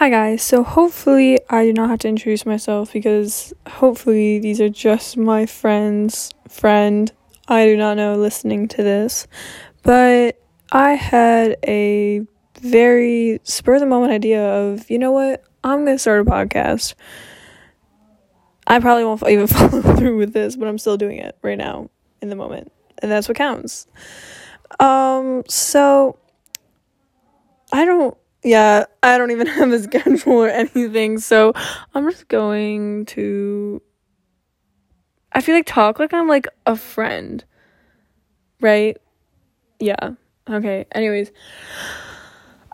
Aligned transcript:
Hi 0.00 0.08
guys, 0.08 0.42
so 0.42 0.64
hopefully 0.64 1.38
I 1.50 1.66
do 1.66 1.74
not 1.74 1.90
have 1.90 1.98
to 1.98 2.08
introduce 2.08 2.46
myself 2.46 2.90
because 2.90 3.52
hopefully 3.68 4.38
these 4.38 4.58
are 4.58 4.70
just 4.70 5.18
my 5.18 5.44
friends, 5.44 6.32
friend, 6.48 7.12
I 7.48 7.66
do 7.66 7.76
not 7.76 7.98
know 7.98 8.16
listening 8.16 8.66
to 8.68 8.82
this. 8.82 9.26
But 9.82 10.40
I 10.72 10.92
had 10.92 11.58
a 11.68 12.22
very 12.62 13.42
spur 13.44 13.74
of 13.74 13.80
the 13.80 13.86
moment 13.86 14.14
idea 14.14 14.42
of, 14.42 14.90
you 14.90 14.98
know 14.98 15.12
what, 15.12 15.44
I'm 15.62 15.84
gonna 15.84 15.98
start 15.98 16.26
a 16.26 16.30
podcast. 16.30 16.94
I 18.66 18.80
probably 18.80 19.04
won't 19.04 19.22
even 19.28 19.48
follow 19.48 19.82
through 19.96 20.16
with 20.16 20.32
this, 20.32 20.56
but 20.56 20.66
I'm 20.66 20.78
still 20.78 20.96
doing 20.96 21.18
it 21.18 21.36
right 21.42 21.58
now 21.58 21.90
in 22.22 22.30
the 22.30 22.36
moment. 22.36 22.72
And 23.02 23.12
that's 23.12 23.28
what 23.28 23.36
counts. 23.36 23.86
Um, 24.78 25.42
so 25.46 26.16
I 27.70 27.84
don't 27.84 28.16
yeah, 28.42 28.84
I 29.02 29.18
don't 29.18 29.30
even 29.30 29.46
have 29.58 29.70
a 29.72 29.82
schedule 29.82 30.32
or 30.32 30.48
anything, 30.48 31.18
so 31.18 31.52
I'm 31.94 32.08
just 32.10 32.28
going 32.28 33.06
to 33.06 33.82
I 35.32 35.40
feel 35.40 35.54
like 35.54 35.66
talk 35.66 35.98
like 35.98 36.12
I'm 36.12 36.28
like 36.28 36.48
a 36.66 36.76
friend. 36.76 37.44
Right? 38.60 38.98
Yeah. 39.78 40.10
Okay. 40.48 40.86
Anyways, 40.92 41.30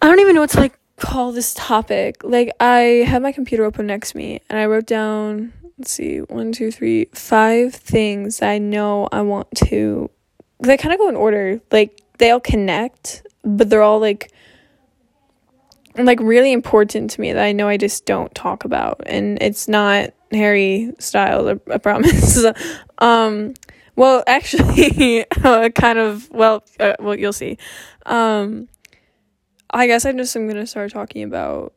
I 0.02 0.06
don't 0.08 0.20
even 0.20 0.34
know 0.34 0.40
what 0.40 0.50
to 0.50 0.60
like 0.60 0.78
call 0.96 1.32
this 1.32 1.54
topic. 1.54 2.22
Like 2.24 2.50
I 2.58 3.04
had 3.06 3.22
my 3.22 3.32
computer 3.32 3.64
open 3.64 3.86
next 3.86 4.12
to 4.12 4.16
me 4.16 4.40
and 4.48 4.58
I 4.58 4.66
wrote 4.66 4.86
down 4.86 5.52
let's 5.78 5.92
see, 5.92 6.20
one, 6.20 6.52
two, 6.52 6.70
three, 6.70 7.04
five 7.12 7.74
things 7.74 8.40
I 8.40 8.58
know 8.58 9.08
I 9.12 9.20
want 9.20 9.48
to 9.66 10.10
they 10.60 10.76
kind 10.78 10.94
of 10.94 10.98
go 10.98 11.08
in 11.08 11.16
order. 11.16 11.60
Like 11.70 12.00
they 12.18 12.30
all 12.30 12.40
connect, 12.40 13.26
but 13.44 13.68
they're 13.68 13.82
all 13.82 14.00
like 14.00 14.32
like 16.04 16.20
really 16.20 16.52
important 16.52 17.10
to 17.12 17.20
me 17.20 17.32
that 17.32 17.42
I 17.42 17.52
know 17.52 17.68
I 17.68 17.76
just 17.76 18.04
don't 18.04 18.34
talk 18.34 18.64
about 18.64 19.00
and 19.06 19.38
it's 19.40 19.68
not 19.68 20.10
Harry 20.30 20.92
Styles 20.98 21.58
I 21.70 21.78
promise. 21.78 22.44
Um 22.98 23.52
well 23.94 24.24
actually 24.26 25.26
uh, 25.44 25.68
kind 25.70 25.98
of 25.98 26.30
well 26.30 26.64
uh, 26.80 26.94
well 26.98 27.18
you'll 27.18 27.32
see. 27.32 27.58
Um 28.04 28.68
I 29.70 29.86
guess 29.86 30.04
I'm 30.06 30.16
just 30.16 30.34
I'm 30.34 30.48
to 30.48 30.66
start 30.66 30.92
talking 30.92 31.22
about 31.22 31.74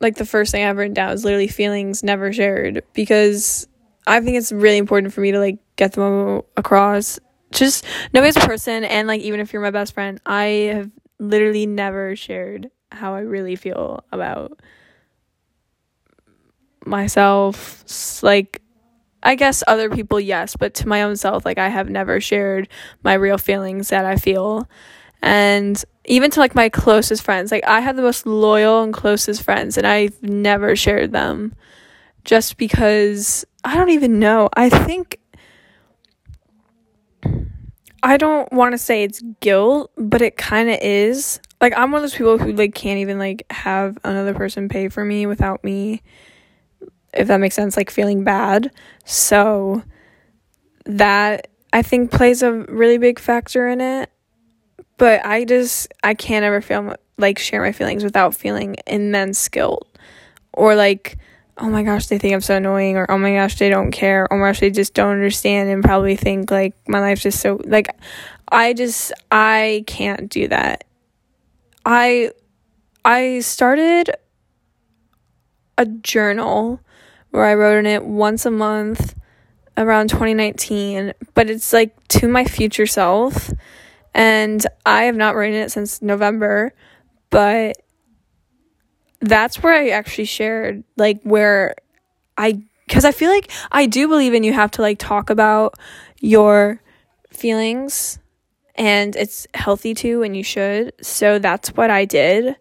like 0.00 0.16
the 0.16 0.26
first 0.26 0.52
thing 0.52 0.64
I've 0.64 0.76
written 0.76 0.94
down 0.94 1.12
is 1.12 1.24
literally 1.24 1.48
feelings 1.48 2.02
never 2.02 2.32
shared 2.32 2.82
because 2.92 3.66
I 4.06 4.20
think 4.20 4.36
it's 4.36 4.52
really 4.52 4.78
important 4.78 5.12
for 5.12 5.20
me 5.20 5.32
to 5.32 5.38
like 5.38 5.58
get 5.76 5.92
them 5.92 6.42
across. 6.56 7.18
Just 7.52 7.84
me 8.12 8.20
as 8.20 8.36
a 8.36 8.40
person 8.40 8.84
and 8.84 9.06
like 9.06 9.20
even 9.20 9.40
if 9.40 9.52
you're 9.52 9.62
my 9.62 9.70
best 9.70 9.94
friend 9.94 10.20
I 10.26 10.44
have 10.74 10.90
literally 11.18 11.66
never 11.66 12.16
shared 12.16 12.70
how 12.92 13.14
I 13.14 13.20
really 13.20 13.56
feel 13.56 14.04
about 14.12 14.58
myself. 16.84 17.84
Like, 18.22 18.62
I 19.22 19.34
guess 19.34 19.64
other 19.66 19.90
people, 19.90 20.20
yes, 20.20 20.56
but 20.56 20.74
to 20.74 20.88
my 20.88 21.02
own 21.02 21.16
self, 21.16 21.44
like, 21.44 21.58
I 21.58 21.68
have 21.68 21.90
never 21.90 22.20
shared 22.20 22.68
my 23.02 23.14
real 23.14 23.38
feelings 23.38 23.88
that 23.88 24.04
I 24.04 24.16
feel. 24.16 24.68
And 25.22 25.82
even 26.04 26.30
to 26.32 26.40
like 26.40 26.54
my 26.54 26.68
closest 26.68 27.22
friends, 27.22 27.50
like, 27.50 27.66
I 27.66 27.80
have 27.80 27.96
the 27.96 28.02
most 28.02 28.26
loyal 28.26 28.82
and 28.82 28.92
closest 28.94 29.42
friends, 29.42 29.76
and 29.76 29.86
I've 29.86 30.22
never 30.22 30.76
shared 30.76 31.12
them 31.12 31.54
just 32.24 32.56
because 32.56 33.44
I 33.64 33.76
don't 33.76 33.90
even 33.90 34.18
know. 34.20 34.48
I 34.56 34.68
think. 34.68 35.18
I 38.02 38.16
don't 38.16 38.52
want 38.52 38.72
to 38.72 38.78
say 38.78 39.02
it's 39.02 39.22
guilt, 39.40 39.90
but 39.96 40.22
it 40.22 40.36
kind 40.36 40.70
of 40.70 40.78
is 40.80 41.40
like 41.60 41.72
I'm 41.76 41.90
one 41.90 42.02
of 42.02 42.02
those 42.02 42.16
people 42.16 42.38
who 42.38 42.52
like 42.52 42.74
can't 42.74 42.98
even 42.98 43.18
like 43.18 43.46
have 43.50 43.98
another 44.04 44.34
person 44.34 44.68
pay 44.68 44.88
for 44.88 45.04
me 45.04 45.26
without 45.26 45.64
me 45.64 46.02
if 47.12 47.28
that 47.28 47.38
makes 47.38 47.54
sense 47.54 47.76
like 47.76 47.90
feeling 47.90 48.24
bad. 48.24 48.70
So 49.04 49.82
that 50.84 51.48
I 51.72 51.82
think 51.82 52.10
plays 52.10 52.42
a 52.42 52.52
really 52.52 52.98
big 52.98 53.18
factor 53.18 53.68
in 53.68 53.80
it. 53.80 54.10
But 54.98 55.24
I 55.24 55.44
just 55.44 55.92
I 56.02 56.14
can't 56.14 56.44
ever 56.44 56.60
feel 56.60 56.94
like 57.18 57.38
share 57.38 57.62
my 57.62 57.72
feelings 57.72 58.04
without 58.04 58.34
feeling 58.34 58.76
immense 58.86 59.48
guilt 59.48 59.88
or 60.52 60.74
like 60.74 61.18
oh 61.58 61.70
my 61.70 61.82
gosh, 61.82 62.06
they 62.08 62.18
think 62.18 62.34
I'm 62.34 62.42
so 62.42 62.56
annoying, 62.56 62.98
or 62.98 63.10
oh 63.10 63.16
my 63.16 63.32
gosh, 63.32 63.58
they 63.58 63.70
don't 63.70 63.90
care, 63.90 64.24
or 64.24 64.34
oh 64.34 64.36
my 64.36 64.48
gosh, 64.48 64.60
they 64.60 64.70
just 64.70 64.92
don't 64.92 65.12
understand 65.12 65.70
and 65.70 65.82
probably 65.82 66.16
think 66.16 66.50
like 66.50 66.74
my 66.86 67.00
life's 67.00 67.22
just 67.22 67.40
so 67.40 67.60
like 67.64 67.88
I 68.48 68.74
just 68.74 69.12
I 69.30 69.84
can't 69.86 70.28
do 70.30 70.48
that. 70.48 70.84
I 71.86 72.32
I 73.04 73.38
started 73.38 74.10
a 75.78 75.86
journal 75.86 76.80
where 77.30 77.44
I 77.44 77.54
wrote 77.54 77.78
in 77.78 77.86
it 77.86 78.04
once 78.04 78.44
a 78.44 78.50
month 78.50 79.14
around 79.76 80.10
2019, 80.10 81.14
but 81.34 81.48
it's 81.48 81.72
like 81.72 81.94
to 82.08 82.26
my 82.26 82.44
future 82.44 82.86
self. 82.86 83.52
And 84.12 84.66
I 84.84 85.04
have 85.04 85.14
not 85.14 85.36
written 85.36 85.60
it 85.60 85.70
since 85.70 86.02
November, 86.02 86.72
but 87.30 87.76
that's 89.20 89.62
where 89.62 89.72
I 89.72 89.90
actually 89.90 90.24
shared 90.24 90.82
like 90.96 91.20
where 91.22 91.76
I 92.36 92.62
cuz 92.88 93.04
I 93.04 93.12
feel 93.12 93.30
like 93.30 93.50
I 93.70 93.86
do 93.86 94.08
believe 94.08 94.34
in 94.34 94.42
you 94.42 94.52
have 94.52 94.72
to 94.72 94.82
like 94.82 94.98
talk 94.98 95.30
about 95.30 95.74
your 96.20 96.82
feelings 97.30 98.18
and 98.76 99.16
it's 99.16 99.46
healthy 99.54 99.94
to 99.94 100.22
and 100.22 100.36
you 100.36 100.42
should. 100.42 100.92
So 101.02 101.38
that's 101.38 101.70
what 101.70 101.90
I 101.90 102.04
did. 102.04 102.56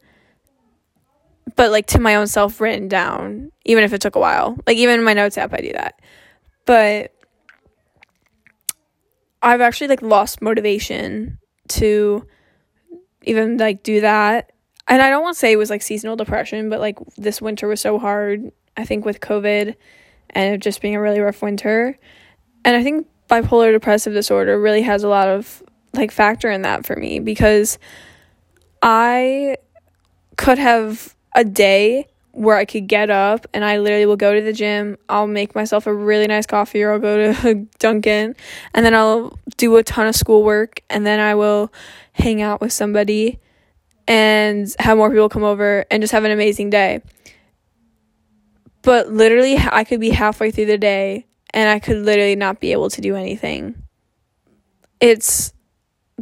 But 1.55 1.71
like 1.71 1.87
to 1.87 1.99
my 1.99 2.15
own 2.15 2.27
self 2.27 2.59
written 2.59 2.87
down, 2.87 3.51
even 3.65 3.83
if 3.83 3.93
it 3.93 4.01
took 4.01 4.15
a 4.15 4.19
while. 4.19 4.57
Like 4.65 4.77
even 4.77 4.99
in 4.99 5.05
my 5.05 5.13
notes 5.13 5.37
app 5.37 5.53
I 5.53 5.57
do 5.57 5.73
that. 5.73 5.99
But 6.65 7.13
I've 9.41 9.61
actually 9.61 9.87
like 9.87 10.01
lost 10.01 10.41
motivation 10.41 11.37
to 11.69 12.25
even 13.23 13.57
like 13.57 13.83
do 13.83 14.01
that. 14.01 14.51
And 14.87 15.01
I 15.01 15.09
don't 15.09 15.23
want 15.23 15.35
to 15.35 15.39
say 15.39 15.51
it 15.51 15.57
was 15.57 15.69
like 15.69 15.81
seasonal 15.81 16.15
depression, 16.15 16.69
but 16.69 16.79
like 16.79 16.97
this 17.17 17.41
winter 17.41 17.67
was 17.67 17.81
so 17.81 17.99
hard, 17.99 18.51
I 18.77 18.85
think 18.85 19.05
with 19.05 19.19
COVID 19.19 19.75
and 20.31 20.61
just 20.61 20.81
being 20.81 20.95
a 20.95 21.01
really 21.01 21.19
rough 21.19 21.41
winter. 21.41 21.97
And 22.63 22.75
I 22.75 22.83
think 22.83 23.07
bipolar 23.29 23.71
depressive 23.71 24.13
disorder 24.13 24.59
really 24.59 24.83
has 24.83 25.03
a 25.03 25.07
lot 25.07 25.27
of 25.27 25.63
like 25.95 26.11
factor 26.11 26.49
in 26.49 26.61
that 26.63 26.85
for 26.85 26.95
me 26.95 27.19
because 27.19 27.77
I 28.81 29.57
could 30.37 30.57
have 30.57 31.15
a 31.33 31.43
day 31.43 32.07
where 32.35 32.57
I 32.57 32.65
could 32.65 32.87
get 32.87 33.09
up 33.09 33.47
and 33.53 33.63
I 33.63 33.77
literally 33.77 34.05
will 34.05 34.17
go 34.17 34.33
to 34.33 34.41
the 34.41 34.51
gym. 34.51 34.97
I'll 35.07 35.27
make 35.27 35.55
myself 35.55 35.87
a 35.87 35.93
really 35.93 36.27
nice 36.27 36.45
coffee 36.45 36.83
or 36.83 36.91
I'll 36.91 36.99
go 36.99 37.33
to 37.33 37.53
Dunkin' 37.79 38.35
and 38.73 38.85
then 38.85 38.93
I'll 38.93 39.39
do 39.55 39.75
a 39.77 39.83
ton 39.83 40.07
of 40.07 40.15
schoolwork 40.15 40.81
and 40.89 41.05
then 41.05 41.19
I 41.19 41.35
will 41.35 41.71
hang 42.11 42.41
out 42.41 42.59
with 42.59 42.73
somebody 42.73 43.39
and 44.07 44.73
have 44.79 44.97
more 44.97 45.09
people 45.09 45.29
come 45.29 45.43
over 45.43 45.85
and 45.89 46.03
just 46.03 46.11
have 46.11 46.25
an 46.25 46.31
amazing 46.31 46.69
day. 46.69 47.01
But 48.81 49.11
literally, 49.11 49.57
I 49.57 49.83
could 49.83 49.99
be 49.99 50.11
halfway 50.11 50.51
through 50.51 50.67
the 50.67 50.77
day 50.77 51.25
and 51.51 51.69
I 51.69 51.79
could 51.79 51.97
literally 51.97 52.35
not 52.35 52.59
be 52.59 52.73
able 52.73 52.89
to 52.91 53.01
do 53.01 53.15
anything. 53.15 53.81
It's 54.99 55.53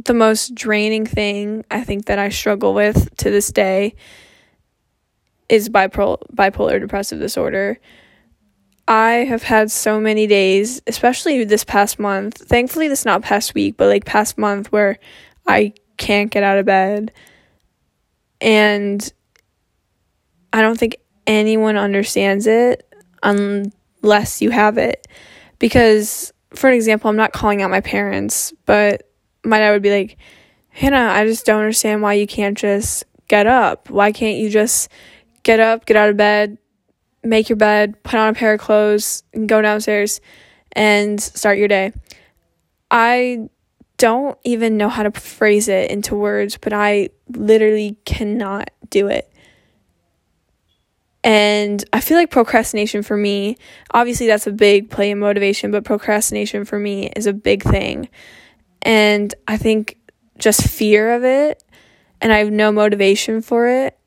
the 0.04 0.14
most 0.14 0.54
draining 0.54 1.06
thing 1.06 1.64
I 1.70 1.82
think 1.82 2.06
that 2.06 2.18
I 2.18 2.28
struggle 2.28 2.74
with 2.74 3.14
to 3.16 3.30
this 3.30 3.50
day 3.50 3.94
is 5.48 5.68
bipolar 5.68 6.18
bipolar 6.34 6.80
depressive 6.80 7.20
disorder. 7.20 7.78
I 8.86 9.24
have 9.24 9.42
had 9.42 9.70
so 9.70 9.98
many 9.98 10.26
days, 10.26 10.82
especially 10.86 11.44
this 11.44 11.64
past 11.64 11.98
month. 11.98 12.36
Thankfully 12.36 12.88
this 12.88 13.04
not 13.04 13.22
past 13.22 13.54
week, 13.54 13.76
but 13.76 13.88
like 13.88 14.04
past 14.04 14.36
month 14.36 14.70
where 14.72 14.98
I 15.46 15.72
can't 15.96 16.30
get 16.30 16.42
out 16.42 16.58
of 16.58 16.66
bed. 16.66 17.12
And 18.40 19.10
I 20.52 20.60
don't 20.60 20.78
think 20.78 20.98
anyone 21.26 21.76
understands 21.76 22.46
it 22.46 22.86
unless 23.22 24.42
you 24.42 24.50
have 24.50 24.76
it. 24.76 25.06
Because 25.58 26.32
for 26.54 26.68
an 26.68 26.74
example, 26.74 27.08
I'm 27.08 27.16
not 27.16 27.32
calling 27.32 27.62
out 27.62 27.70
my 27.70 27.80
parents, 27.80 28.52
but 28.66 29.10
my 29.44 29.58
dad 29.58 29.72
would 29.72 29.82
be 29.82 29.90
like, 29.90 30.16
Hannah, 30.70 31.10
I 31.12 31.24
just 31.24 31.46
don't 31.46 31.60
understand 31.60 32.02
why 32.02 32.14
you 32.14 32.26
can't 32.26 32.58
just 32.58 33.04
get 33.28 33.46
up. 33.46 33.90
Why 33.90 34.12
can't 34.12 34.38
you 34.38 34.50
just 34.50 34.90
get 35.42 35.60
up, 35.60 35.86
get 35.86 35.96
out 35.96 36.10
of 36.10 36.16
bed, 36.16 36.58
make 37.22 37.48
your 37.48 37.56
bed, 37.56 38.02
put 38.02 38.18
on 38.18 38.28
a 38.28 38.34
pair 38.34 38.54
of 38.54 38.60
clothes, 38.60 39.22
and 39.32 39.48
go 39.48 39.62
downstairs 39.62 40.20
and 40.72 41.20
start 41.20 41.58
your 41.58 41.68
day? 41.68 41.92
I 42.90 43.48
don't 43.98 44.36
even 44.44 44.76
know 44.76 44.88
how 44.88 45.04
to 45.04 45.12
phrase 45.12 45.68
it 45.68 45.90
into 45.90 46.16
words, 46.16 46.58
but 46.60 46.72
I 46.72 47.10
literally 47.28 47.96
cannot 48.04 48.70
do 48.90 49.08
it. 49.08 49.30
And 51.22 51.82
I 51.92 52.00
feel 52.00 52.18
like 52.18 52.30
procrastination 52.30 53.02
for 53.02 53.16
me, 53.16 53.56
obviously 53.92 54.26
that's 54.26 54.46
a 54.46 54.52
big 54.52 54.90
play 54.90 55.10
in 55.10 55.18
motivation, 55.18 55.70
but 55.70 55.84
procrastination 55.84 56.66
for 56.66 56.78
me 56.78 57.10
is 57.16 57.26
a 57.26 57.32
big 57.32 57.62
thing. 57.62 58.10
And 58.84 59.34
I 59.48 59.56
think 59.56 59.98
just 60.38 60.66
fear 60.68 61.14
of 61.14 61.24
it 61.24 61.62
and 62.20 62.32
I 62.32 62.38
have 62.38 62.50
no 62.50 62.72
motivation 62.72 63.40
for 63.40 63.68
it 63.68 63.98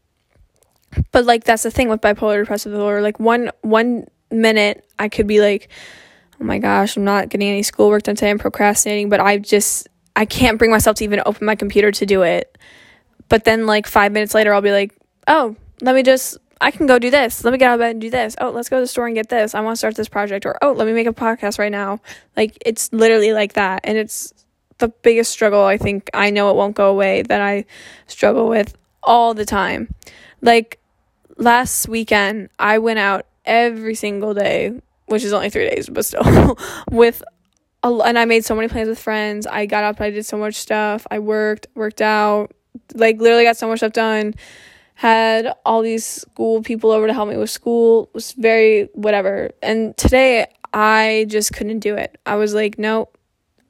but 1.12 1.26
like 1.26 1.44
that's 1.44 1.64
the 1.64 1.72
thing 1.72 1.90
with 1.90 2.02
bipolar 2.02 2.42
depressive 2.42 2.72
disorder. 2.72 3.02
Like 3.02 3.20
one 3.20 3.52
one 3.62 4.08
minute 4.32 4.86
I 5.00 5.10
could 5.10 5.28
be 5.28 5.40
like, 5.40 5.70
oh 6.40 6.44
my 6.44 6.60
gosh, 6.60 6.98
I'm 6.98 7.04
not 7.04 7.30
getting 7.30 7.50
any 7.50 7.64
schoolwork 7.64 8.04
done 8.04 8.16
today. 8.16 8.30
I'm 8.30 8.40
procrastinating, 8.40 9.10
but 9.10 9.20
I 9.20 9.38
just 9.38 9.88
I 10.16 10.26
can't 10.26 10.58
bring 10.58 10.72
myself 10.72 10.98
to 10.98 11.04
even 11.04 11.22
open 11.26 11.46
my 11.46 11.56
computer 11.56 11.92
to 11.92 12.06
do 12.06 12.24
it. 12.24 12.58
But 13.30 13.44
then 13.44 13.66
like 13.66 13.88
five 13.88 14.12
minutes 14.12 14.34
later, 14.34 14.54
I'll 14.54 14.62
be 14.62 14.72
like, 14.72 14.94
oh, 15.28 15.56
let 15.82 15.96
me 15.96 16.04
just 16.04 16.38
I 16.60 16.72
can 16.72 16.88
go 16.88 16.98
do 16.98 17.12
this. 17.12 17.44
Let 17.44 17.52
me 17.52 17.60
get 17.60 17.70
out 17.70 17.76
of 17.76 17.80
bed 17.80 17.92
and 17.92 18.02
do 18.02 18.10
this. 18.10 18.36
Oh, 18.42 18.50
let's 18.50 18.70
go 18.70 18.78
to 18.78 18.82
the 18.82 18.88
store 18.88 19.06
and 19.06 19.16
get 19.16 19.30
this. 19.30 19.54
I 19.54 19.62
want 19.62 19.76
to 19.76 19.78
start 19.78 19.96
this 19.96 20.10
project. 20.10 20.44
Or, 20.44 20.58
oh, 20.64 20.72
let 20.72 20.88
me 20.88 20.94
make 20.94 21.06
a 21.06 21.14
podcast 21.14 21.60
right 21.60 21.72
now. 21.72 22.00
Like, 22.36 22.58
it's 22.66 22.92
literally 22.92 23.32
like 23.32 23.54
that. 23.54 23.82
And 23.84 23.96
it's 23.96 24.34
the 24.80 24.90
biggest 24.90 25.32
struggle 25.32 25.64
I 25.64 25.78
think 25.78 26.10
I 26.14 26.30
know 26.30 26.50
it 26.50 26.56
won't 26.56 26.76
go 26.76 26.90
away 26.90 27.24
that 27.24 27.42
I 27.42 27.66
struggle 28.08 28.48
with 28.48 28.76
all 29.04 29.34
the 29.34 29.46
time. 29.46 29.94
Like, 30.42 30.80
last 31.38 31.88
weekend, 31.88 32.50
I 32.60 32.78
went 32.80 33.00
out 33.00 33.26
every 33.46 33.96
single 33.96 34.34
day, 34.34 34.80
which 35.06 35.24
is 35.24 35.34
only 35.34 35.50
three 35.50 35.70
days, 35.70 35.90
but 35.90 36.06
still, 36.06 36.58
with 36.92 37.24
a, 37.84 37.90
and 37.90 38.20
I 38.20 38.26
made 38.26 38.46
so 38.46 38.56
many 38.56 38.68
plans 38.68 38.90
with 38.90 39.00
friends. 39.00 39.48
I 39.48 39.66
got 39.66 39.84
up, 39.84 40.00
I 40.02 40.10
did 40.10 40.26
so 40.26 40.38
much 40.38 40.56
stuff. 40.56 41.08
I 41.10 41.20
worked, 41.20 41.68
worked 41.74 42.02
out, 42.02 42.52
like, 42.94 43.20
literally 43.20 43.44
got 43.44 43.58
so 43.58 43.68
much 43.68 43.80
stuff 43.80 43.94
done 43.94 44.34
had 44.98 45.54
all 45.64 45.84
these 45.84 46.04
school 46.04 46.64
people 46.64 46.90
over 46.90 47.06
to 47.06 47.14
help 47.14 47.30
me 47.30 47.38
with 47.38 47.52
school. 47.52 48.06
It 48.06 48.14
was 48.16 48.32
very 48.32 48.90
whatever. 48.94 49.52
And 49.62 49.96
today 49.96 50.48
I 50.74 51.28
just 51.30 51.54
couldn't 51.54 51.80
do 51.80 51.96
it. 51.96 52.18
I 52.26 52.36
was 52.36 52.56
like, 52.56 52.80
nope. 52.80 53.16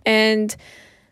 And 0.05 0.55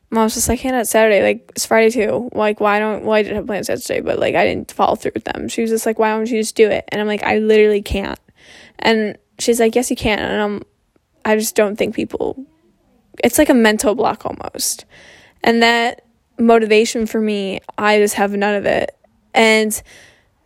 mom 0.10 0.24
was 0.24 0.36
just 0.36 0.50
like, 0.50 0.60
Hannah, 0.60 0.82
it's 0.82 0.90
Saturday. 0.90 1.22
Like, 1.22 1.52
it's 1.56 1.66
Friday 1.66 1.90
too. 1.90 2.30
Like, 2.34 2.60
why 2.60 2.80
don't, 2.80 3.04
well, 3.04 3.14
I 3.14 3.24
did 3.24 3.34
have 3.34 3.48
plans 3.48 3.70
yesterday, 3.70 4.02
but 4.02 4.20
like, 4.20 4.36
I 4.36 4.46
didn't 4.46 4.72
follow 4.72 4.96
through 4.96 5.12
with 5.14 5.26
them. 5.26 5.48
She 5.48 5.62
was 5.62 5.70
just 5.70 5.86
like, 5.86 6.00
why 6.00 6.12
don't 6.12 6.30
you 6.30 6.40
just 6.40 6.56
do 6.56 6.70
it? 6.70 6.86
And 6.90 7.02
I'm 7.02 7.08
like, 7.08 7.24
I 7.24 7.40
literally 7.40 7.82
can't. 7.82 8.20
And 8.80 9.18
she's 9.40 9.60
like, 9.60 9.76
yes, 9.76 9.90
you 9.90 9.96
can. 9.96 10.20
And 10.20 10.42
I'm, 10.42 10.64
I 11.26 11.36
just 11.36 11.56
don't 11.56 11.76
think 11.76 11.96
people, 11.96 12.46
it's 13.24 13.38
like 13.38 13.50
a 13.50 13.54
mental 13.54 13.96
block 13.96 14.26
almost. 14.26 14.86
And 15.44 15.64
that 15.64 16.06
motivation 16.38 17.06
for 17.06 17.20
me, 17.20 17.60
I 17.78 17.98
just 18.00 18.16
have 18.16 18.32
none 18.32 18.56
of 18.56 18.66
it. 18.66 18.96
And 19.34 19.82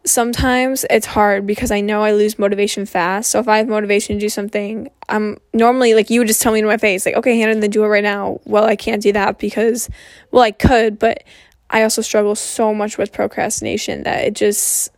sometimes 0.10 0.86
it's 0.90 1.06
hard 1.06 1.46
because 1.46 1.72
I 1.72 1.82
know 1.82 2.04
I 2.04 2.12
lose 2.12 2.40
motivation 2.40 2.86
fast. 2.86 3.30
So 3.30 3.40
if 3.40 3.48
I 3.48 3.58
have 3.58 3.68
motivation 3.68 4.16
to 4.16 4.20
do 4.20 4.30
something, 4.30 4.90
I'm 5.08 5.38
normally 5.54 5.94
like 5.94 6.10
you 6.10 6.20
would 6.20 6.28
just 6.28 6.42
tell 6.42 6.52
me 6.52 6.62
to 6.62 6.68
my 6.68 6.78
face, 6.78 7.06
like, 7.06 7.16
okay, 7.16 7.40
Hannah, 7.40 7.60
then 7.60 7.70
do 7.70 7.84
it 7.84 7.88
right 7.88 8.04
now. 8.04 8.40
Well, 8.46 8.66
I 8.66 8.76
can't 8.76 9.02
do 9.02 9.12
that 9.14 9.40
because, 9.40 9.90
well, 10.32 10.44
I 10.44 10.52
could, 10.52 11.00
but 11.00 11.24
I 11.70 11.84
also 11.84 12.02
struggle 12.02 12.36
so 12.36 12.74
much 12.74 12.98
with 12.98 13.14
procrastination 13.14 14.04
that 14.04 14.26
it 14.26 14.36
just, 14.36 14.92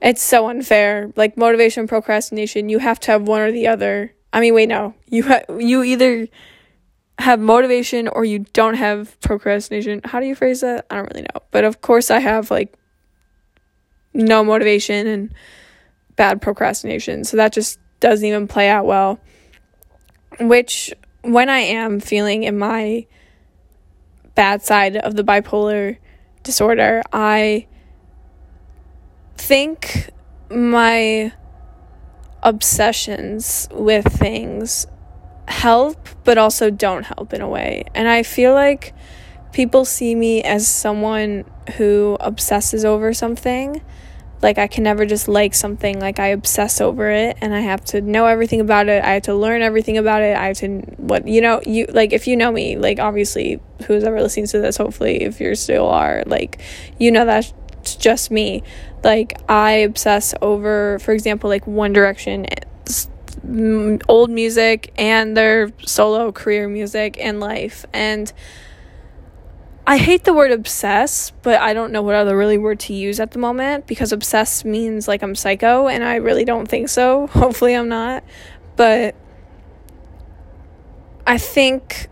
it's 0.00 0.22
so 0.22 0.48
unfair. 0.48 1.12
Like 1.16 1.36
motivation, 1.36 1.88
procrastination, 1.88 2.68
you 2.68 2.78
have 2.78 3.00
to 3.00 3.12
have 3.12 3.22
one 3.22 3.40
or 3.40 3.52
the 3.52 3.68
other. 3.68 4.14
I 4.32 4.40
mean, 4.40 4.54
wait, 4.54 4.68
no, 4.68 4.94
you 5.06 5.24
ha- 5.24 5.44
you 5.58 5.82
either 5.82 6.28
have 7.18 7.40
motivation 7.40 8.08
or 8.08 8.24
you 8.24 8.40
don't 8.52 8.74
have 8.74 9.18
procrastination. 9.20 10.00
How 10.04 10.20
do 10.20 10.26
you 10.26 10.34
phrase 10.34 10.60
that? 10.60 10.86
I 10.90 10.96
don't 10.96 11.10
really 11.12 11.22
know. 11.22 11.42
But 11.50 11.64
of 11.64 11.80
course, 11.80 12.10
I 12.10 12.18
have 12.18 12.50
like 12.50 12.74
no 14.14 14.44
motivation 14.44 15.06
and 15.06 15.34
bad 16.16 16.42
procrastination. 16.42 17.24
So 17.24 17.36
that 17.36 17.52
just 17.52 17.78
doesn't 18.00 18.26
even 18.26 18.48
play 18.48 18.68
out 18.68 18.84
well. 18.84 19.20
Which, 20.40 20.92
when 21.22 21.48
I 21.48 21.58
am 21.58 22.00
feeling 22.00 22.42
in 22.42 22.58
my 22.58 23.06
bad 24.34 24.62
side 24.62 24.96
of 24.96 25.14
the 25.14 25.22
bipolar 25.22 25.98
disorder, 26.42 27.02
I 27.12 27.66
think 29.36 30.10
my 30.50 31.32
obsessions 32.42 33.68
with 33.72 34.06
things 34.06 34.86
help, 35.48 36.08
but 36.24 36.38
also 36.38 36.70
don't 36.70 37.04
help 37.04 37.32
in 37.32 37.40
a 37.40 37.48
way. 37.48 37.84
And 37.94 38.08
I 38.08 38.22
feel 38.22 38.52
like 38.52 38.94
people 39.52 39.84
see 39.84 40.14
me 40.14 40.42
as 40.42 40.66
someone 40.66 41.44
who 41.76 42.16
obsesses 42.20 42.84
over 42.84 43.12
something 43.12 43.82
like 44.42 44.58
I 44.58 44.66
can 44.66 44.84
never 44.84 45.06
just 45.06 45.28
like 45.28 45.54
something 45.54 46.00
like 46.00 46.18
I 46.18 46.28
obsess 46.28 46.80
over 46.80 47.10
it 47.10 47.38
and 47.40 47.54
I 47.54 47.60
have 47.60 47.84
to 47.86 48.00
know 48.00 48.26
everything 48.26 48.60
about 48.60 48.88
it. 48.88 49.02
I 49.04 49.14
have 49.14 49.22
to 49.22 49.34
learn 49.34 49.62
everything 49.62 49.96
about 49.96 50.22
it. 50.22 50.36
I 50.36 50.48
have 50.48 50.56
to 50.58 50.80
what 50.96 51.28
you 51.28 51.40
know, 51.40 51.62
you 51.64 51.86
like 51.86 52.12
if 52.12 52.26
you 52.26 52.36
know 52.36 52.50
me, 52.50 52.76
like 52.76 52.98
obviously 52.98 53.60
who's 53.86 54.02
ever 54.02 54.20
listening 54.20 54.48
to 54.48 54.60
this, 54.60 54.76
hopefully 54.76 55.22
if 55.22 55.40
you 55.40 55.54
still 55.54 55.86
are, 55.86 56.24
like 56.26 56.60
you 56.98 57.12
know 57.12 57.24
that's 57.24 57.54
just 57.98 58.30
me. 58.30 58.62
Like 59.04 59.40
I 59.48 59.70
obsess 59.72 60.34
over 60.42 60.98
for 60.98 61.12
example 61.12 61.48
like 61.48 61.66
One 61.66 61.92
Direction 61.92 62.46
old 64.08 64.30
music 64.30 64.92
and 64.96 65.36
their 65.36 65.72
solo 65.84 66.30
career 66.32 66.68
music 66.68 67.16
and 67.20 67.40
life 67.40 67.84
and 67.92 68.32
I 69.84 69.96
hate 69.96 70.24
the 70.24 70.32
word 70.32 70.52
obsess, 70.52 71.32
but 71.42 71.60
I 71.60 71.74
don't 71.74 71.90
know 71.90 72.02
what 72.02 72.14
other 72.14 72.36
really 72.36 72.56
word 72.56 72.78
to 72.80 72.94
use 72.94 73.18
at 73.18 73.32
the 73.32 73.40
moment 73.40 73.88
because 73.88 74.12
obsess 74.12 74.64
means 74.64 75.08
like 75.08 75.22
I'm 75.22 75.34
psycho, 75.34 75.88
and 75.88 76.04
I 76.04 76.16
really 76.16 76.44
don't 76.44 76.66
think 76.66 76.88
so. 76.88 77.26
Hopefully, 77.32 77.74
I'm 77.74 77.88
not. 77.88 78.22
But 78.76 79.16
I 81.26 81.38
think 81.38 82.08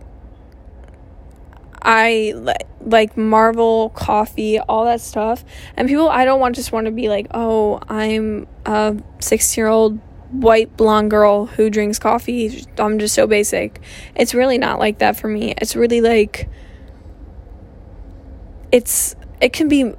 I 1.81 2.33
like 2.81 3.17
Marvel, 3.17 3.89
coffee, 3.89 4.59
all 4.59 4.85
that 4.85 5.01
stuff. 5.01 5.43
And 5.77 5.87
people, 5.87 6.09
I 6.09 6.25
don't 6.25 6.39
want 6.39 6.55
just 6.55 6.71
want 6.71 6.85
to 6.85 6.91
be 6.91 7.09
like, 7.09 7.27
oh, 7.31 7.79
I'm 7.87 8.47
a 8.65 8.97
16 9.19 9.61
year 9.61 9.67
old 9.67 9.99
white 10.31 10.75
blonde 10.77 11.09
girl 11.09 11.45
who 11.45 11.69
drinks 11.69 11.99
coffee. 11.99 12.65
I'm 12.77 12.99
just 12.99 13.15
so 13.15 13.27
basic. 13.27 13.81
It's 14.15 14.33
really 14.33 14.57
not 14.57 14.79
like 14.79 14.99
that 14.99 15.17
for 15.17 15.27
me. 15.27 15.53
It's 15.57 15.75
really 15.75 16.01
like 16.01 16.49
it's 18.71 19.15
it 19.41 19.53
can 19.53 19.67
be 19.67 19.93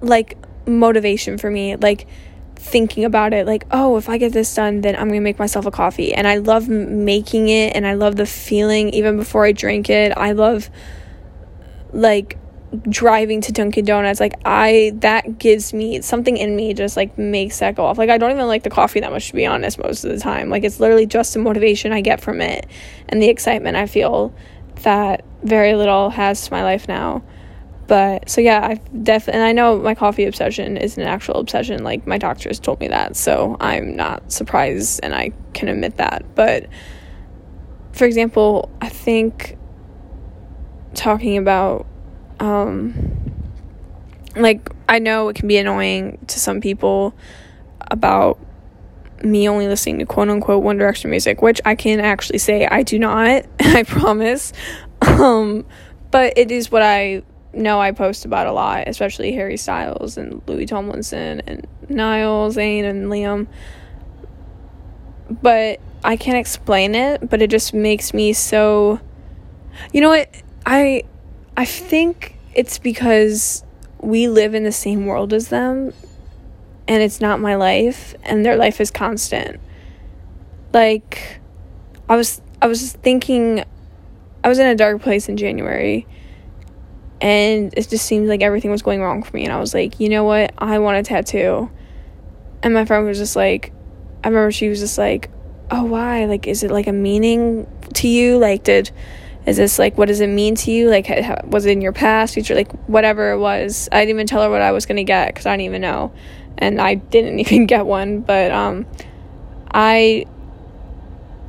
like 0.00 0.36
motivation 0.66 1.38
for 1.38 1.50
me 1.50 1.76
like 1.76 2.06
thinking 2.54 3.04
about 3.04 3.32
it 3.32 3.46
like 3.46 3.64
oh 3.70 3.96
if 3.96 4.08
i 4.08 4.18
get 4.18 4.32
this 4.32 4.52
done 4.54 4.80
then 4.80 4.94
i'm 4.96 5.08
gonna 5.08 5.20
make 5.20 5.38
myself 5.38 5.64
a 5.66 5.70
coffee. 5.70 6.12
And 6.12 6.26
i 6.26 6.36
love 6.36 6.68
making 6.68 7.48
it 7.48 7.74
and 7.74 7.86
i 7.86 7.94
love 7.94 8.16
the 8.16 8.26
feeling 8.26 8.90
even 8.90 9.16
before 9.16 9.44
i 9.44 9.52
drink 9.52 9.88
it 9.88 10.12
i 10.16 10.32
love 10.32 10.68
like 11.92 12.38
driving 12.90 13.40
to 13.40 13.50
dunkin 13.50 13.84
donuts 13.84 14.20
like 14.20 14.34
i 14.44 14.92
that 14.96 15.38
gives 15.38 15.72
me 15.72 16.02
something 16.02 16.36
in 16.36 16.54
me 16.54 16.74
just 16.74 16.98
like 16.98 17.16
makes 17.16 17.60
that 17.60 17.74
go 17.74 17.86
off. 17.86 17.96
Like 17.96 18.10
i 18.10 18.18
don't 18.18 18.30
even 18.30 18.46
like 18.46 18.62
the 18.62 18.70
coffee 18.70 19.00
that 19.00 19.10
much 19.10 19.28
to 19.28 19.34
be 19.34 19.46
honest 19.46 19.78
most 19.78 20.04
of 20.04 20.10
the 20.10 20.18
time. 20.18 20.50
Like 20.50 20.64
it's 20.64 20.78
literally 20.78 21.06
just 21.06 21.32
the 21.32 21.40
motivation 21.40 21.92
i 21.92 22.00
get 22.00 22.20
from 22.20 22.40
it 22.40 22.66
and 23.08 23.22
the 23.22 23.28
excitement 23.28 23.76
i 23.76 23.86
feel 23.86 24.34
that 24.82 25.24
very 25.42 25.74
little 25.74 26.10
has 26.10 26.46
to 26.46 26.52
my 26.52 26.62
life 26.62 26.88
now 26.88 27.22
but 27.88 28.28
so 28.28 28.42
yeah, 28.42 28.60
I've 28.62 29.04
definitely, 29.04 29.40
and 29.40 29.48
I 29.48 29.52
know 29.52 29.78
my 29.78 29.94
coffee 29.94 30.26
obsession 30.26 30.76
is 30.76 30.98
an 30.98 31.04
actual 31.04 31.36
obsession. 31.36 31.82
Like 31.82 32.06
my 32.06 32.18
doctors 32.18 32.60
told 32.60 32.80
me 32.80 32.88
that, 32.88 33.16
so 33.16 33.56
I'm 33.60 33.96
not 33.96 34.30
surprised, 34.30 35.00
and 35.02 35.14
I 35.14 35.32
can 35.54 35.68
admit 35.68 35.96
that. 35.96 36.22
But 36.34 36.68
for 37.92 38.04
example, 38.04 38.70
I 38.82 38.90
think 38.90 39.56
talking 40.94 41.38
about, 41.38 41.86
um, 42.40 43.32
like 44.36 44.68
I 44.86 44.98
know 44.98 45.30
it 45.30 45.36
can 45.36 45.48
be 45.48 45.56
annoying 45.56 46.18
to 46.26 46.38
some 46.38 46.60
people 46.60 47.14
about 47.90 48.38
me 49.24 49.48
only 49.48 49.66
listening 49.66 49.98
to 50.00 50.06
quote 50.06 50.28
unquote 50.28 50.62
One 50.62 50.76
Direction 50.76 51.08
music, 51.08 51.40
which 51.40 51.62
I 51.64 51.74
can 51.74 52.00
actually 52.00 52.38
say 52.38 52.66
I 52.66 52.82
do 52.82 52.98
not, 52.98 53.46
I 53.60 53.82
promise. 53.84 54.52
Um, 55.00 55.64
but 56.10 56.34
it 56.36 56.50
is 56.50 56.70
what 56.70 56.82
I 56.82 57.22
know 57.58 57.80
I 57.80 57.92
post 57.92 58.24
about 58.24 58.46
a 58.46 58.52
lot, 58.52 58.88
especially 58.88 59.32
Harry 59.32 59.56
Styles 59.56 60.16
and 60.16 60.42
Louis 60.46 60.66
Tomlinson 60.66 61.42
and 61.46 61.66
Niall, 61.88 62.50
Zayn, 62.50 62.84
and 62.84 63.06
Liam. 63.06 63.46
But 65.30 65.80
I 66.04 66.16
can't 66.16 66.38
explain 66.38 66.94
it, 66.94 67.28
but 67.28 67.42
it 67.42 67.50
just 67.50 67.74
makes 67.74 68.14
me 68.14 68.32
so. 68.32 69.00
You 69.92 70.00
know 70.00 70.08
what? 70.08 70.30
I 70.64 71.04
I 71.56 71.64
think 71.64 72.38
it's 72.54 72.78
because 72.78 73.64
we 74.00 74.28
live 74.28 74.54
in 74.54 74.64
the 74.64 74.72
same 74.72 75.06
world 75.06 75.32
as 75.32 75.48
them, 75.48 75.92
and 76.86 77.02
it's 77.02 77.20
not 77.20 77.40
my 77.40 77.56
life, 77.56 78.14
and 78.22 78.44
their 78.44 78.56
life 78.56 78.80
is 78.80 78.90
constant. 78.90 79.60
Like, 80.72 81.40
I 82.08 82.16
was 82.16 82.40
I 82.62 82.66
was 82.66 82.92
thinking, 82.92 83.64
I 84.42 84.48
was 84.48 84.58
in 84.58 84.66
a 84.66 84.74
dark 84.74 85.02
place 85.02 85.28
in 85.28 85.36
January 85.36 86.06
and 87.20 87.74
it 87.76 87.88
just 87.88 88.06
seemed 88.06 88.28
like 88.28 88.42
everything 88.42 88.70
was 88.70 88.82
going 88.82 89.00
wrong 89.00 89.22
for 89.22 89.36
me. 89.36 89.44
And 89.44 89.52
i 89.52 89.58
was 89.58 89.74
like 89.74 89.98
you 90.00 90.08
know 90.08 90.24
what? 90.24 90.54
I 90.58 90.78
want 90.78 90.98
a 90.98 91.02
tattoo. 91.02 91.70
And 92.62 92.74
my 92.74 92.84
friend 92.84 93.06
was 93.06 93.18
just 93.18 93.36
like 93.36 93.72
i 94.24 94.28
remember 94.28 94.50
she 94.50 94.68
was 94.68 94.80
just 94.80 94.98
like 94.98 95.30
oh 95.70 95.84
why? 95.84 96.24
Like 96.24 96.46
is 96.46 96.62
it 96.62 96.70
like 96.70 96.86
a 96.86 96.92
meaning 96.92 97.66
to 97.94 98.08
you? 98.08 98.38
Like 98.38 98.64
did 98.64 98.90
is 99.46 99.56
this 99.56 99.78
like 99.78 99.96
what 99.96 100.08
does 100.08 100.20
it 100.20 100.28
mean 100.28 100.54
to 100.56 100.70
you? 100.70 100.88
Like 100.88 101.08
was 101.44 101.66
it 101.66 101.70
in 101.70 101.80
your 101.80 101.92
past 101.92 102.34
future? 102.34 102.54
Like 102.54 102.72
whatever 102.88 103.32
it 103.32 103.38
was. 103.38 103.88
I 103.92 104.00
didn't 104.00 104.10
even 104.16 104.26
tell 104.26 104.42
her 104.42 104.50
what 104.50 104.62
i 104.62 104.72
was 104.72 104.86
going 104.86 104.96
to 104.96 105.04
get 105.04 105.28
because 105.28 105.46
i 105.46 105.52
didn't 105.52 105.66
even 105.66 105.80
know. 105.80 106.12
And 106.58 106.80
i 106.80 106.94
didn't 106.94 107.38
even 107.40 107.66
get 107.66 107.86
one. 107.86 108.20
But 108.20 108.50
um 108.50 108.86
i 109.72 110.24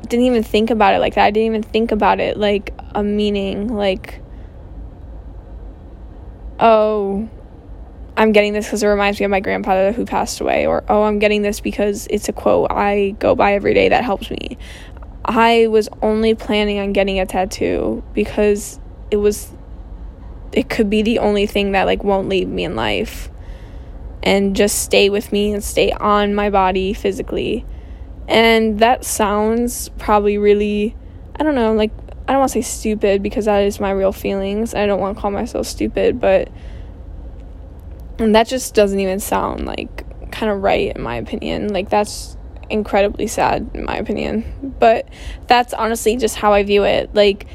didn't 0.08 0.26
even 0.26 0.44
think 0.44 0.72
about 0.72 0.96
it 0.96 1.00
like 1.00 1.16
that. 1.16 1.26
I 1.26 1.32
didn't 1.32 1.48
even 1.48 1.64
think 1.64 1.92
about 1.92 2.20
it 2.20 2.38
like 2.38 2.74
a 2.96 3.04
meaning 3.04 3.68
like 3.68 4.20
oh 6.60 7.28
i'm 8.18 8.32
getting 8.32 8.54
this 8.54 8.66
because 8.66 8.84
it 8.84 8.88
reminds 8.88 9.20
me 9.20 9.26
of 9.26 9.32
my 9.32 9.40
grandfather 9.40 9.92
who 9.92 10.06
passed 10.06 10.42
away 10.42 10.66
or 10.66 10.84
oh 10.90 11.04
i'm 11.04 11.20
getting 11.20 11.42
this 11.42 11.60
because 11.60 12.08
it's 12.10 12.30
a 12.30 12.34
quote 12.34 12.70
i 12.72 13.16
go 13.20 13.36
by 13.36 13.54
every 13.54 13.74
day 13.74 13.90
that 13.90 14.04
helps 14.04 14.30
me 14.30 14.58
I 15.30 15.68
was 15.68 15.90
only 16.02 16.34
planning 16.34 16.80
on 16.80 16.92
getting 16.92 17.20
a 17.20 17.26
tattoo 17.28 18.04
because 18.14 18.80
it 19.12 19.18
was 19.18 19.52
it 20.52 20.70
could 20.70 20.90
be 20.90 21.04
the 21.04 21.20
only 21.20 21.46
thing 21.46 21.74
that 21.74 21.84
like 21.84 22.04
won't 22.04 22.30
leave 22.30 22.48
me 22.48 22.64
in 22.64 22.76
life 22.76 23.30
and 24.24 24.56
just 24.56 24.82
stay 24.82 25.08
with 25.10 25.32
me 25.32 25.54
and 25.54 25.64
stay 25.64 25.92
on 25.92 26.34
my 26.34 26.50
body 26.50 26.94
physically. 26.94 27.64
And 28.28 28.80
that 28.80 29.06
sounds 29.06 29.90
probably 30.00 30.40
really 30.40 30.96
I 31.40 31.44
don't 31.44 31.54
know, 31.54 31.74
like 31.74 31.92
I 32.30 32.34
don't 32.34 32.42
want 32.42 32.52
to 32.52 32.62
say 32.62 32.70
stupid 32.70 33.24
because 33.24 33.46
that 33.46 33.64
is 33.64 33.80
my 33.80 33.90
real 33.90 34.12
feelings. 34.12 34.76
I 34.76 34.86
don't 34.86 35.00
want 35.00 35.18
to 35.18 35.22
call 35.22 35.32
myself 35.32 35.66
stupid, 35.66 36.22
but 36.22 36.48
and 38.20 38.36
that 38.36 38.48
just 38.48 38.76
doesn't 38.76 39.00
even 39.00 39.20
sound 39.20 39.66
like 39.66 40.06
kind 40.32 40.52
of 40.52 40.62
right 40.62 40.96
in 40.96 41.02
my 41.02 41.16
opinion. 41.16 41.74
Like 41.74 41.90
that's 41.90 42.38
incredibly 42.70 43.26
sad 43.26 43.72
in 43.74 43.84
my 43.84 43.98
opinion. 43.98 44.76
But 44.78 45.10
that's 45.48 45.74
honestly 45.74 46.18
just 46.18 46.36
how 46.36 46.54
I 46.54 46.62
view 46.62 46.84
it. 46.84 47.16
Like 47.16 47.48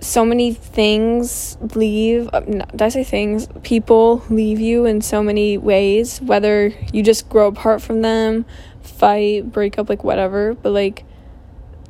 so 0.00 0.24
many 0.24 0.52
things 0.54 1.58
leave 1.74 2.30
uh, 2.32 2.38
did 2.42 2.80
I 2.80 2.90
say 2.90 3.02
things? 3.02 3.48
People 3.64 4.22
leave 4.30 4.60
you 4.60 4.84
in 4.84 5.00
so 5.00 5.20
many 5.20 5.58
ways, 5.58 6.20
whether 6.20 6.72
you 6.92 7.02
just 7.02 7.28
grow 7.28 7.48
apart 7.48 7.82
from 7.82 8.02
them, 8.02 8.46
fight, 8.82 9.50
break 9.50 9.80
up 9.80 9.88
like 9.88 10.04
whatever, 10.04 10.54
but 10.54 10.70
like 10.70 11.02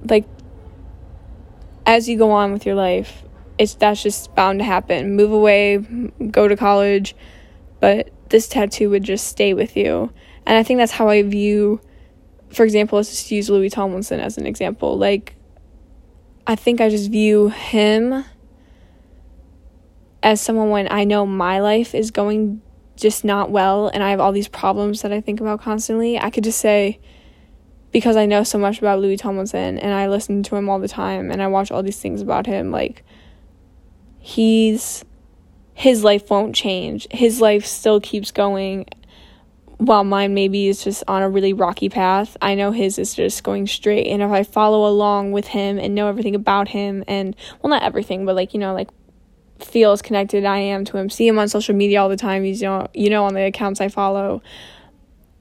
like 0.09 0.25
as 1.89 2.09
you 2.09 2.17
go 2.17 2.31
on 2.31 2.53
with 2.53 2.65
your 2.65 2.77
life, 2.77 3.25
it's 3.59 3.75
that's 3.75 4.01
just 4.05 4.33
bound 4.37 4.61
to 4.61 4.65
happen. 4.65 5.17
Move 5.17 5.33
away, 5.33 5.79
go 6.31 6.47
to 6.47 6.57
college, 6.57 7.17
but 7.81 8.11
this 8.29 8.47
tattoo 8.47 8.91
would 8.91 9.03
just 9.03 9.27
stay 9.27 9.55
with 9.55 9.77
you. 9.77 10.13
And 10.47 10.57
I 10.57 10.63
think 10.63 10.79
that's 10.79 10.93
how 10.93 11.09
I 11.09 11.23
view 11.23 11.81
for 12.51 12.65
example, 12.65 12.97
let's 12.97 13.11
just 13.11 13.31
use 13.31 13.51
Louis 13.51 13.71
Tomlinson 13.71 14.21
as 14.21 14.39
an 14.39 14.47
example. 14.47 14.97
Like, 14.97 15.35
I 16.47 16.57
think 16.57 16.81
I 16.81 16.89
just 16.89 17.11
view 17.11 17.51
him 17.51 18.25
as 20.23 20.41
someone 20.41 20.71
when 20.71 20.89
I 20.91 21.05
know 21.05 21.27
my 21.27 21.61
life 21.61 21.95
is 21.95 22.11
going 22.11 22.63
just 22.97 23.25
not 23.25 23.51
well 23.51 23.89
and 23.89 24.03
I 24.03 24.11
have 24.11 24.19
all 24.19 24.33
these 24.33 24.49
problems 24.49 25.03
that 25.03 25.13
I 25.13 25.21
think 25.21 25.41
about 25.41 25.61
constantly, 25.61 26.19
I 26.19 26.31
could 26.31 26.45
just 26.45 26.59
say, 26.59 26.99
because 27.99 28.17
I 28.17 28.27
know 28.27 28.45
so 28.45 28.59
much 28.59 28.79
about 28.79 29.01
Louis 29.01 29.17
Tomlinson 29.17 29.77
and 29.77 29.93
I 29.93 30.07
listen 30.07 30.45
to 30.45 30.55
him 30.55 30.69
all 30.69 30.79
the 30.79 30.87
time 30.87 31.33
and 31.33 31.43
I 31.43 31.49
watch 31.49 31.73
all 31.73 31.83
these 31.83 31.99
things 31.99 32.23
about 32.23 32.47
him, 32.47 32.71
like, 32.71 33.03
he's 34.21 35.05
his 35.75 36.05
life 36.05 36.31
won't 36.31 36.55
change. 36.55 37.09
His 37.11 37.41
life 37.41 37.67
still 37.67 38.01
keeps 38.01 38.31
going 38.31 38.87
while 39.79 40.05
mine 40.05 40.33
maybe 40.33 40.69
is 40.69 40.85
just 40.85 41.03
on 41.09 41.23
a 41.23 41.29
really 41.29 41.53
rocky 41.53 41.89
path, 41.89 42.37
I 42.41 42.55
know 42.55 42.71
his 42.71 43.01
is 43.01 43.15
just 43.15 43.43
going 43.43 43.67
straight. 43.67 44.07
And 44.07 44.23
if 44.23 44.31
I 44.31 44.45
follow 44.45 44.87
along 44.87 45.33
with 45.33 45.49
him 45.49 45.77
and 45.77 45.95
know 45.97 46.09
everything 46.09 46.37
about 46.37 46.69
him, 46.69 47.03
and 47.09 47.35
well, 47.61 47.71
not 47.71 47.83
everything, 47.83 48.27
but 48.27 48.37
like, 48.37 48.55
you 48.55 48.61
know, 48.61 48.75
like 48.75 48.91
feel 49.59 49.91
as 49.91 50.03
connected 50.03 50.45
I 50.45 50.59
am 50.59 50.85
to 50.85 50.97
him, 50.97 51.11
see 51.11 51.27
him 51.27 51.39
on 51.39 51.49
social 51.49 51.75
media 51.75 52.01
all 52.01 52.09
the 52.09 52.17
time, 52.17 52.45
He's 52.45 52.61
you 52.61 52.69
know, 52.69 52.87
you 52.95 53.11
know, 53.11 53.25
on 53.25 53.35
the 53.35 53.45
accounts 53.45 53.81
I 53.81 53.89
follow, 53.89 54.41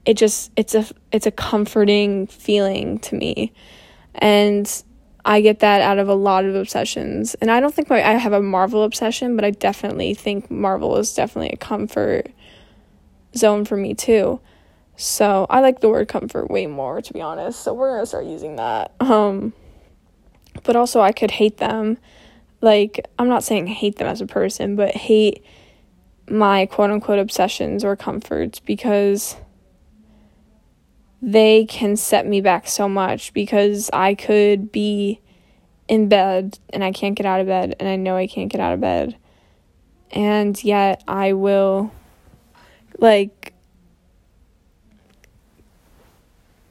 it 0.07 0.15
just, 0.15 0.51
it's 0.55 0.73
a, 0.73 0.85
it's 1.11 1.27
a 1.27 1.31
comforting 1.31 2.27
feeling 2.27 2.97
to 2.99 3.15
me. 3.15 3.51
And 4.15 4.83
I 5.25 5.41
get 5.41 5.59
that 5.59 5.81
out 5.81 5.99
of 5.99 6.07
a 6.07 6.15
lot 6.15 6.45
of 6.45 6.55
obsessions. 6.55 7.35
And 7.35 7.51
I 7.51 7.59
don't 7.59 7.75
think 7.75 7.89
my, 7.89 8.01
I 8.01 8.13
have 8.13 8.31
a 8.31 8.41
Marvel 8.41 8.83
obsession, 8.83 9.35
but 9.35 9.43
I 9.43 9.51
definitely 9.51 10.13
think 10.13 10.49
Marvel 10.49 10.95
is 10.95 11.13
definitely 11.13 11.49
a 11.49 11.57
comfort 11.57 12.31
zone 13.35 13.65
for 13.65 13.75
me 13.75 13.93
too. 13.93 14.39
So 14.95 15.45
I 15.49 15.59
like 15.59 15.81
the 15.81 15.89
word 15.89 16.07
comfort 16.07 16.49
way 16.49 16.65
more 16.65 17.01
to 17.01 17.13
be 17.13 17.21
honest. 17.21 17.61
So 17.61 17.73
we're 17.73 17.93
gonna 17.93 18.05
start 18.05 18.25
using 18.25 18.55
that. 18.55 18.93
Um 19.01 19.51
but 20.63 20.77
also 20.77 21.01
I 21.01 21.11
could 21.11 21.31
hate 21.31 21.57
them. 21.57 21.97
Like 22.61 23.05
I'm 23.19 23.27
not 23.27 23.43
saying 23.43 23.67
hate 23.67 23.97
them 23.97 24.07
as 24.07 24.21
a 24.21 24.25
person, 24.25 24.77
but 24.77 24.95
hate 24.95 25.43
my 26.29 26.65
quote 26.65 26.91
unquote 26.91 27.19
obsessions 27.19 27.83
or 27.83 27.97
comforts 27.97 28.59
because 28.59 29.35
they 31.21 31.65
can 31.65 31.95
set 31.95 32.25
me 32.27 32.41
back 32.41 32.67
so 32.67 32.87
much 32.87 33.33
because 33.33 33.89
I 33.91 34.13
could 34.13 34.71
be 34.71 35.19
in 35.87 36.09
bed 36.09 36.59
and 36.71 36.83
I 36.83 36.91
can't 36.91 37.15
get 37.15 37.25
out 37.25 37.39
of 37.39 37.47
bed 37.47 37.75
and 37.79 37.89
I 37.89 37.95
know 37.95 38.15
I 38.15 38.27
can't 38.27 38.51
get 38.51 38.61
out 38.61 38.73
of 38.73 38.81
bed. 38.81 39.15
And 40.11 40.61
yet 40.63 41.03
I 41.07 41.33
will 41.33 41.91
like 42.99 43.53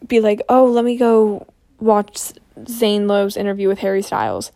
be 0.07 0.21
like, 0.21 0.41
"Oh, 0.49 0.65
let 0.67 0.85
me 0.85 0.97
go 0.97 1.47
watch 1.81 2.33
Zane 2.69 3.07
Lowe's 3.07 3.37
interview 3.37 3.69
with 3.69 3.81
Harry 3.81 4.03
Styles." 4.03 4.53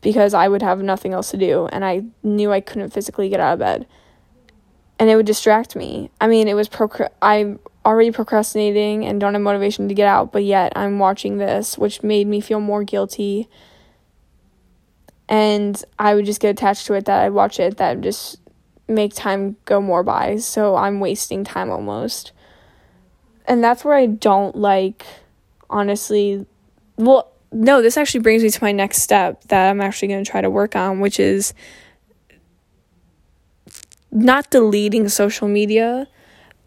Because 0.00 0.34
I 0.34 0.46
would 0.48 0.62
have 0.62 0.80
nothing 0.80 1.12
else 1.12 1.30
to 1.32 1.36
do 1.36 1.66
and 1.72 1.84
I 1.84 2.04
knew 2.22 2.52
I 2.52 2.60
couldn't 2.60 2.90
physically 2.90 3.28
get 3.28 3.40
out 3.40 3.54
of 3.54 3.58
bed. 3.58 3.86
And 4.98 5.10
it 5.10 5.16
would 5.16 5.26
distract 5.26 5.74
me. 5.74 6.10
I 6.20 6.28
mean, 6.28 6.48
it 6.48 6.54
was 6.54 6.68
procra- 6.68 7.10
I'm 7.20 7.58
already 7.86 8.10
procrastinating 8.10 9.06
and 9.06 9.20
don't 9.20 9.34
have 9.34 9.42
motivation 9.42 9.86
to 9.88 9.94
get 9.94 10.08
out, 10.08 10.32
but 10.32 10.42
yet 10.42 10.72
I'm 10.74 10.98
watching 10.98 11.38
this, 11.38 11.78
which 11.78 12.02
made 12.02 12.26
me 12.26 12.40
feel 12.40 12.58
more 12.58 12.82
guilty. 12.82 13.48
And 15.28 15.82
I 15.98 16.14
would 16.16 16.26
just 16.26 16.40
get 16.40 16.50
attached 16.50 16.86
to 16.86 16.94
it 16.94 17.04
that 17.04 17.24
I'd 17.24 17.32
watch 17.32 17.60
it, 17.60 17.76
that 17.76 18.00
just 18.00 18.40
make 18.88 19.14
time 19.14 19.56
go 19.64 19.80
more 19.80 20.02
by. 20.02 20.36
So 20.36 20.74
I'm 20.74 20.98
wasting 20.98 21.44
time 21.44 21.70
almost. 21.70 22.32
And 23.46 23.62
that's 23.62 23.84
where 23.84 23.94
I 23.94 24.06
don't 24.06 24.56
like, 24.56 25.06
honestly. 25.70 26.44
Well, 26.96 27.30
no, 27.52 27.82
this 27.82 27.96
actually 27.96 28.20
brings 28.20 28.42
me 28.42 28.50
to 28.50 28.64
my 28.64 28.72
next 28.72 29.02
step 29.02 29.44
that 29.44 29.70
I'm 29.70 29.80
actually 29.80 30.08
going 30.08 30.24
to 30.24 30.30
try 30.30 30.40
to 30.40 30.50
work 30.50 30.74
on, 30.74 30.98
which 30.98 31.20
is 31.20 31.54
not 34.10 34.50
deleting 34.50 35.08
social 35.08 35.46
media, 35.46 36.08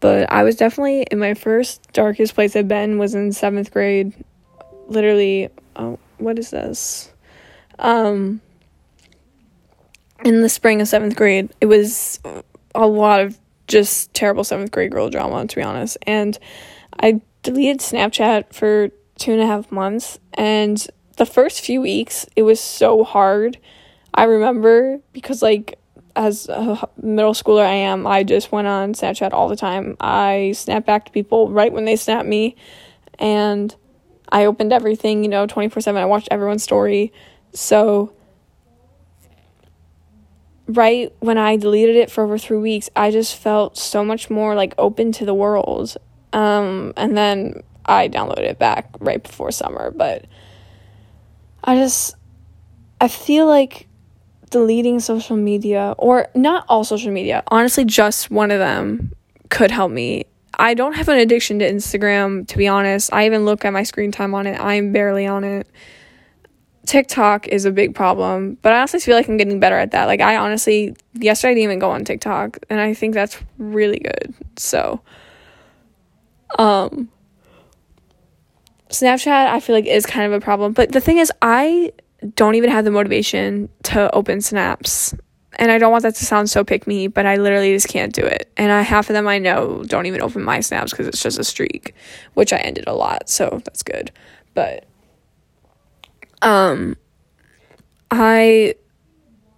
but 0.00 0.30
I 0.32 0.42
was 0.42 0.56
definitely 0.56 1.02
in 1.10 1.18
my 1.18 1.34
first 1.34 1.92
darkest 1.92 2.34
place 2.34 2.56
I've 2.56 2.68
been 2.68 2.98
was 2.98 3.14
in 3.14 3.32
seventh 3.32 3.70
grade. 3.70 4.12
Literally, 4.88 5.48
oh, 5.76 5.98
what 6.18 6.38
is 6.38 6.50
this? 6.50 7.12
Um, 7.78 8.40
in 10.24 10.42
the 10.42 10.48
spring 10.48 10.80
of 10.80 10.88
seventh 10.88 11.16
grade, 11.16 11.50
it 11.60 11.66
was 11.66 12.20
a 12.74 12.86
lot 12.86 13.20
of 13.20 13.38
just 13.68 14.12
terrible 14.14 14.44
seventh 14.44 14.70
grade 14.70 14.90
girl 14.90 15.08
drama, 15.08 15.46
to 15.46 15.56
be 15.56 15.62
honest. 15.62 15.96
And 16.06 16.38
I 16.98 17.20
deleted 17.42 17.78
Snapchat 17.80 18.52
for 18.52 18.90
two 19.16 19.32
and 19.32 19.40
a 19.40 19.46
half 19.46 19.70
months. 19.70 20.18
And 20.34 20.84
the 21.16 21.26
first 21.26 21.60
few 21.60 21.80
weeks, 21.80 22.26
it 22.36 22.42
was 22.42 22.60
so 22.60 23.04
hard. 23.04 23.58
I 24.14 24.24
remember 24.24 24.98
because, 25.12 25.42
like, 25.42 25.78
as 26.16 26.48
a 26.48 26.88
middle 27.00 27.34
schooler 27.34 27.64
I 27.64 27.74
am, 27.74 28.06
I 28.06 28.22
just 28.24 28.52
went 28.52 28.66
on 28.66 28.94
Snapchat 28.94 29.32
all 29.32 29.48
the 29.48 29.56
time. 29.56 29.96
I 30.00 30.52
snap 30.56 30.86
back 30.86 31.06
to 31.06 31.12
people 31.12 31.50
right 31.50 31.72
when 31.72 31.84
they 31.84 31.96
snap 31.96 32.26
me. 32.26 32.56
And 33.18 33.74
I 34.30 34.46
opened 34.46 34.72
everything, 34.72 35.22
you 35.22 35.28
know, 35.28 35.46
24 35.46 35.80
7. 35.80 36.00
I 36.00 36.06
watched 36.06 36.28
everyone's 36.30 36.62
story. 36.62 37.12
So 37.52 38.12
right 40.66 41.12
when 41.20 41.38
I 41.38 41.56
deleted 41.56 41.96
it 41.96 42.10
for 42.10 42.24
over 42.24 42.38
three 42.38 42.58
weeks, 42.58 42.88
I 42.94 43.10
just 43.10 43.36
felt 43.36 43.76
so 43.76 44.04
much 44.04 44.30
more 44.30 44.54
like 44.54 44.74
open 44.78 45.12
to 45.12 45.24
the 45.24 45.34
world. 45.34 45.96
Um, 46.32 46.92
and 46.96 47.16
then 47.16 47.62
I 47.84 48.08
downloaded 48.08 48.44
it 48.44 48.58
back 48.58 48.94
right 49.00 49.22
before 49.22 49.50
summer, 49.50 49.90
but 49.90 50.26
I 51.64 51.76
just 51.76 52.14
I 53.00 53.08
feel 53.08 53.46
like 53.46 53.88
deleting 54.50 55.00
social 55.00 55.36
media 55.36 55.94
or 55.98 56.28
not 56.34 56.64
all 56.68 56.84
social 56.84 57.12
media, 57.12 57.42
honestly 57.48 57.84
just 57.84 58.30
one 58.30 58.50
of 58.50 58.58
them 58.58 59.12
could 59.48 59.70
help 59.70 59.90
me. 59.90 60.26
I 60.58 60.74
don't 60.74 60.94
have 60.94 61.08
an 61.08 61.18
addiction 61.18 61.60
to 61.60 61.70
Instagram 61.70 62.46
to 62.48 62.58
be 62.58 62.68
honest. 62.68 63.12
I 63.12 63.26
even 63.26 63.44
look 63.44 63.64
at 63.64 63.72
my 63.72 63.82
screen 63.84 64.12
time 64.12 64.34
on 64.34 64.46
it. 64.46 64.60
I'm 64.60 64.92
barely 64.92 65.26
on 65.26 65.44
it. 65.44 65.66
TikTok 66.86 67.46
is 67.46 67.66
a 67.66 67.70
big 67.70 67.94
problem, 67.94 68.58
but 68.62 68.72
I 68.72 68.78
honestly 68.78 68.98
feel 69.00 69.14
like 69.14 69.28
I'm 69.28 69.36
getting 69.36 69.60
better 69.60 69.76
at 69.76 69.92
that. 69.92 70.06
Like 70.06 70.20
I 70.20 70.36
honestly 70.36 70.96
yesterday 71.14 71.52
I 71.52 71.54
didn't 71.54 71.64
even 71.64 71.78
go 71.78 71.90
on 71.90 72.04
TikTok, 72.04 72.58
and 72.68 72.80
I 72.80 72.94
think 72.94 73.14
that's 73.14 73.38
really 73.58 74.00
good. 74.00 74.34
So, 74.56 75.00
um, 76.58 77.08
Snapchat 78.88 79.46
I 79.46 79.60
feel 79.60 79.76
like 79.76 79.86
is 79.86 80.04
kind 80.04 80.26
of 80.26 80.32
a 80.32 80.44
problem, 80.44 80.72
but 80.72 80.90
the 80.90 81.00
thing 81.00 81.18
is, 81.18 81.30
I 81.40 81.92
don't 82.34 82.54
even 82.54 82.70
have 82.70 82.84
the 82.84 82.90
motivation 82.90 83.68
to 83.84 84.12
open 84.14 84.40
snaps. 84.40 85.14
And 85.58 85.70
I 85.70 85.78
don't 85.78 85.90
want 85.90 86.02
that 86.02 86.14
to 86.14 86.24
sound 86.24 86.48
so 86.48 86.64
pick 86.64 86.86
me, 86.86 87.08
but 87.08 87.26
I 87.26 87.36
literally 87.36 87.72
just 87.74 87.88
can't 87.88 88.14
do 88.14 88.22
it. 88.22 88.50
And 88.56 88.70
I, 88.70 88.82
half 88.82 89.10
of 89.10 89.14
them 89.14 89.26
I 89.26 89.38
know 89.38 89.82
don't 89.86 90.06
even 90.06 90.22
open 90.22 90.42
my 90.42 90.60
snaps 90.60 90.92
because 90.92 91.06
it's 91.06 91.22
just 91.22 91.38
a 91.38 91.44
streak, 91.44 91.94
which 92.34 92.52
I 92.52 92.58
ended 92.58 92.84
a 92.86 92.94
lot, 92.94 93.28
so 93.28 93.60
that's 93.64 93.82
good. 93.82 94.12
But 94.54 94.86
um 96.42 96.96
I 98.10 98.74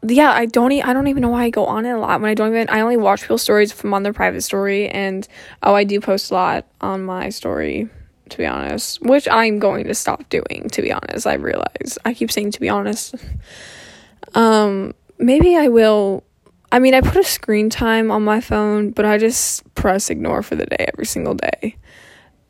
yeah, 0.04 0.32
I 0.32 0.46
don't 0.46 0.72
e- 0.72 0.82
I 0.82 0.92
don't 0.92 1.06
even 1.06 1.22
know 1.22 1.28
why 1.28 1.44
I 1.44 1.50
go 1.50 1.64
on 1.66 1.86
it 1.86 1.92
a 1.92 1.98
lot 1.98 2.20
when 2.20 2.30
I 2.30 2.34
don't 2.34 2.48
even 2.48 2.68
I 2.68 2.80
only 2.80 2.96
watch 2.96 3.22
people's 3.22 3.42
stories 3.42 3.70
if 3.70 3.84
I'm 3.84 3.94
on 3.94 4.02
their 4.02 4.12
private 4.12 4.42
story 4.42 4.88
and 4.88 5.26
oh 5.62 5.74
I 5.74 5.84
do 5.84 6.00
post 6.00 6.30
a 6.30 6.34
lot 6.34 6.66
on 6.80 7.04
my 7.04 7.28
story 7.28 7.88
to 8.32 8.38
be 8.38 8.46
honest, 8.46 9.00
which 9.02 9.28
I'm 9.28 9.58
going 9.58 9.84
to 9.84 9.94
stop 9.94 10.28
doing 10.28 10.68
to 10.72 10.82
be 10.82 10.92
honest. 10.92 11.26
I 11.26 11.34
realize 11.34 11.98
I 12.04 12.14
keep 12.14 12.30
saying 12.30 12.52
to 12.52 12.60
be 12.60 12.68
honest. 12.68 13.14
um 14.34 14.94
maybe 15.18 15.56
I 15.56 15.68
will 15.68 16.24
I 16.70 16.78
mean 16.78 16.94
I 16.94 17.00
put 17.00 17.16
a 17.16 17.24
screen 17.24 17.70
time 17.70 18.10
on 18.10 18.22
my 18.22 18.40
phone, 18.40 18.90
but 18.90 19.04
I 19.04 19.18
just 19.18 19.72
press 19.74 20.10
ignore 20.10 20.42
for 20.42 20.56
the 20.56 20.66
day 20.66 20.86
every 20.92 21.06
single 21.06 21.34
day. 21.34 21.76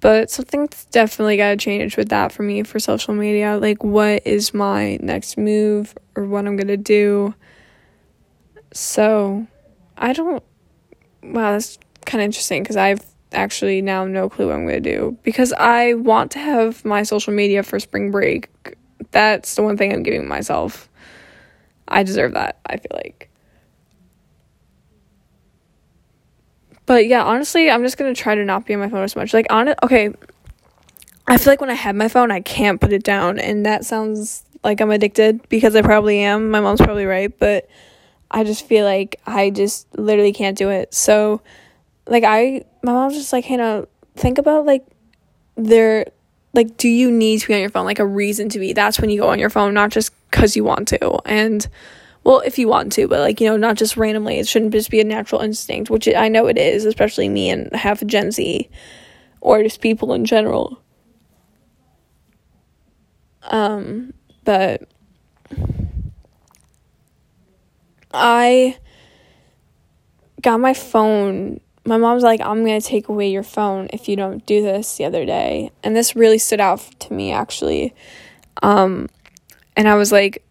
But 0.03 0.33
something's 0.33 0.87
definitely 0.87 1.37
got 1.37 1.51
to 1.51 1.57
change 1.57 1.97
with 1.97 2.09
that 2.09 2.33
for 2.33 2.43
me 2.43 2.65
for 2.65 2.81
social 2.81 3.15
media. 3.15 3.57
Like, 3.57 3.85
what 3.85 4.27
is 4.27 4.53
my 4.53 4.99
next 5.01 5.39
move 5.39 5.95
or 6.17 6.25
what 6.25 6.45
I'm 6.45 6.57
going 6.57 6.67
to 6.67 6.77
do? 6.77 7.35
So, 8.73 9.47
I 9.97 10.13
don't. 10.13 10.43
Wow, 11.23 11.53
that's 11.53 11.79
kind 12.05 12.21
of 12.21 12.25
interesting 12.25 12.65
because 12.65 12.77
I've 12.77 13.05
actually 13.33 13.83
now 13.83 14.05
no 14.05 14.29
clue 14.29 14.47
what 14.47 14.55
I'm 14.55 14.67
going 14.67 14.83
to 14.83 14.91
do. 14.91 15.19
Because 15.23 15.53
I 15.53 15.95
want 15.95 16.31
to 16.33 16.39
have 16.39 16.85
my 16.85 17.03
social 17.03 17.33
media 17.33 17.63
for 17.63 17.79
spring 17.81 18.11
break. 18.11 18.49
That's 19.11 19.55
the 19.55 19.63
one 19.63 19.77
thing 19.77 19.93
I'm 19.93 20.03
giving 20.03 20.27
myself. 20.29 20.89
I 21.89 22.03
deserve 22.03 22.35
that, 22.35 22.59
I 22.67 22.77
feel 22.77 22.93
like. 22.95 23.29
But 26.87 27.07
yeah, 27.07 27.23
honestly, 27.25 27.71
I'm 27.71 27.83
just 27.83 27.97
gonna 27.97 28.15
try 28.15 28.35
to 28.35 28.45
not 28.45 28.67
be 28.67 28.75
on 28.75 28.81
my 28.81 28.89
phone 28.89 29.05
as 29.05 29.17
much. 29.17 29.33
Like 29.33 29.47
on 29.51 29.75
okay. 29.83 30.13
I 31.27 31.39
feel 31.39 31.53
like 31.53 31.61
when 31.61 31.71
I 31.71 31.75
have 31.75 31.95
my 31.95 32.09
phone, 32.09 32.31
I 32.31 32.41
can't 32.41 32.81
put 32.81 32.93
it 32.93 33.05
down, 33.05 33.39
and 33.39 33.65
that 33.65 33.85
sounds 33.85 34.45
like 34.65 34.81
I'm 34.81 34.91
addicted 34.91 35.49
because 35.49 35.77
I 35.77 35.83
probably 35.83 36.19
am. 36.19 36.51
My 36.51 36.61
mom's 36.61 36.81
probably 36.81 37.07
right, 37.07 37.37
but 37.39 37.69
I 38.31 38.45
just 38.45 38.67
feel 38.67 38.85
like 38.85 39.21
I 39.27 39.51
just 39.51 39.87
literally 39.97 40.33
can't 40.33 40.59
do 40.59 40.71
it. 40.71 40.93
So, 40.93 41.41
like 42.07 42.25
I, 42.25 42.65
my 42.83 42.93
mom's 42.93 43.15
just 43.15 43.33
like, 43.33 43.45
Hannah, 43.45 43.87
think 44.17 44.39
about 44.39 44.67
like 44.67 44.87
there, 45.57 46.07
like, 46.55 46.77
do 46.77 46.89
you 46.89 47.11
need 47.11 47.41
to 47.41 47.49
be 47.49 47.55
on 47.55 47.61
your 47.61 47.71
phone? 47.71 47.87
Like 47.87 47.99
a 47.99 48.07
reason 48.07 48.49
to 48.51 48.59
be. 48.59 48.73
That's 48.73 49.01
when 49.01 49.11
you 49.11 49.21
go 49.21 49.29
on 49.29 49.39
your 49.39 49.51
phone, 49.51 49.75
not 49.75 49.91
just 49.91 50.13
because 50.31 50.57
you 50.57 50.65
want 50.65 50.89
to. 50.89 51.19
And 51.25 51.67
well, 52.25 52.41
if 52.41 52.59
you 52.59 52.69
want 52.69 52.93
to, 52.93 53.09
but 53.09 53.21
like, 53.21 53.41
you 53.41 53.49
know, 53.49 53.57
not 53.57 53.77
just 53.77 53.97
randomly. 53.97 54.39
It 54.39 54.47
shouldn't 54.47 54.73
just 54.73 54.91
be 54.91 55.01
a 55.01 55.05
natural 55.05 55.41
instinct, 55.41 55.91
which 55.91 56.09
I 56.09 56.29
know 56.29 56.47
it 56.47 56.59
is, 56.59 56.85
especially 56.85 57.29
me 57.29 57.51
and 57.51 57.75
half 57.75 58.05
Gen 58.07 58.31
Z 58.31 58.69
or 59.41 59.63
just 59.63 59.81
people 59.81 60.13
in 60.13 60.25
general. 60.25 60.81
Um, 63.43 64.15
but 64.45 64.89
I 68.15 68.79
got 70.41 70.61
my 70.61 70.75
phone. 70.75 71.61
My 71.85 71.97
mom's 71.97 72.23
like, 72.23 72.41
I'm 72.41 72.65
going 72.65 72.81
to 72.81 72.87
take 72.87 73.09
away 73.09 73.31
your 73.31 73.43
phone 73.43 73.89
if 73.93 74.09
you 74.09 74.17
don't 74.17 74.45
do 74.47 74.63
this 74.63 74.97
the 74.97 75.05
other 75.05 75.25
day. 75.25 75.73
And 75.83 75.97
this 75.97 76.15
really 76.15 76.39
stood 76.39 76.61
out 76.61 76.79
to 77.01 77.13
me, 77.13 77.33
actually. 77.33 77.95
Um, 78.63 79.09
and 79.77 79.89
I 79.89 79.97
was 79.97 80.13
like, 80.13 80.45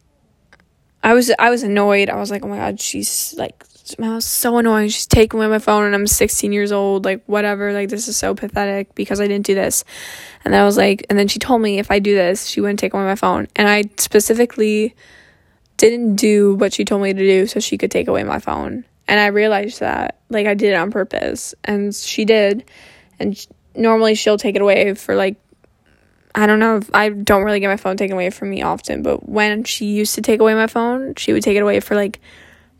I 1.03 1.13
was 1.13 1.31
I 1.39 1.49
was 1.49 1.63
annoyed. 1.63 2.09
I 2.09 2.17
was 2.17 2.29
like, 2.31 2.43
oh 2.43 2.47
my 2.47 2.57
god, 2.57 2.79
she's 2.79 3.33
like, 3.37 3.63
I 4.01 4.15
was 4.15 4.25
so 4.25 4.57
annoying. 4.57 4.89
She's 4.89 5.07
taking 5.07 5.39
away 5.39 5.47
my 5.47 5.59
phone, 5.59 5.85
and 5.85 5.95
I'm 5.95 6.07
16 6.07 6.51
years 6.51 6.71
old. 6.71 7.05
Like 7.05 7.23
whatever. 7.25 7.73
Like 7.73 7.89
this 7.89 8.07
is 8.07 8.17
so 8.17 8.35
pathetic 8.35 8.93
because 8.95 9.19
I 9.19 9.27
didn't 9.27 9.45
do 9.45 9.55
this. 9.55 9.83
And 10.45 10.55
I 10.55 10.63
was 10.63 10.77
like, 10.77 11.05
and 11.09 11.17
then 11.17 11.27
she 11.27 11.39
told 11.39 11.61
me 11.61 11.79
if 11.79 11.89
I 11.91 11.99
do 11.99 12.15
this, 12.15 12.47
she 12.47 12.61
wouldn't 12.61 12.79
take 12.79 12.93
away 12.93 13.03
my 13.03 13.15
phone. 13.15 13.47
And 13.55 13.67
I 13.67 13.83
specifically 13.97 14.95
didn't 15.77 16.15
do 16.15 16.55
what 16.55 16.73
she 16.73 16.85
told 16.85 17.01
me 17.01 17.13
to 17.13 17.19
do 17.19 17.47
so 17.47 17.59
she 17.59 17.77
could 17.77 17.91
take 17.91 18.07
away 18.07 18.23
my 18.23 18.39
phone. 18.39 18.85
And 19.11 19.19
I 19.19 19.27
realized 19.27 19.81
that 19.81 20.19
like 20.29 20.47
I 20.47 20.53
did 20.53 20.71
it 20.71 20.75
on 20.75 20.89
purpose, 20.89 21.53
and 21.65 21.93
she 21.93 22.23
did. 22.23 22.63
And 23.19 23.37
normally 23.75 24.15
she'll 24.15 24.37
take 24.37 24.55
it 24.55 24.61
away 24.61 24.93
for 24.93 25.15
like 25.15 25.35
I 26.33 26.47
don't 26.47 26.59
know. 26.59 26.79
I 26.93 27.09
don't 27.09 27.43
really 27.43 27.59
get 27.59 27.67
my 27.67 27.75
phone 27.75 27.97
taken 27.97 28.13
away 28.13 28.29
from 28.29 28.49
me 28.49 28.61
often, 28.61 29.03
but 29.03 29.27
when 29.27 29.65
she 29.65 29.87
used 29.87 30.15
to 30.15 30.21
take 30.21 30.39
away 30.39 30.53
my 30.53 30.67
phone, 30.67 31.15
she 31.15 31.33
would 31.33 31.43
take 31.43 31.57
it 31.57 31.59
away 31.59 31.81
for 31.81 31.93
like 31.93 32.21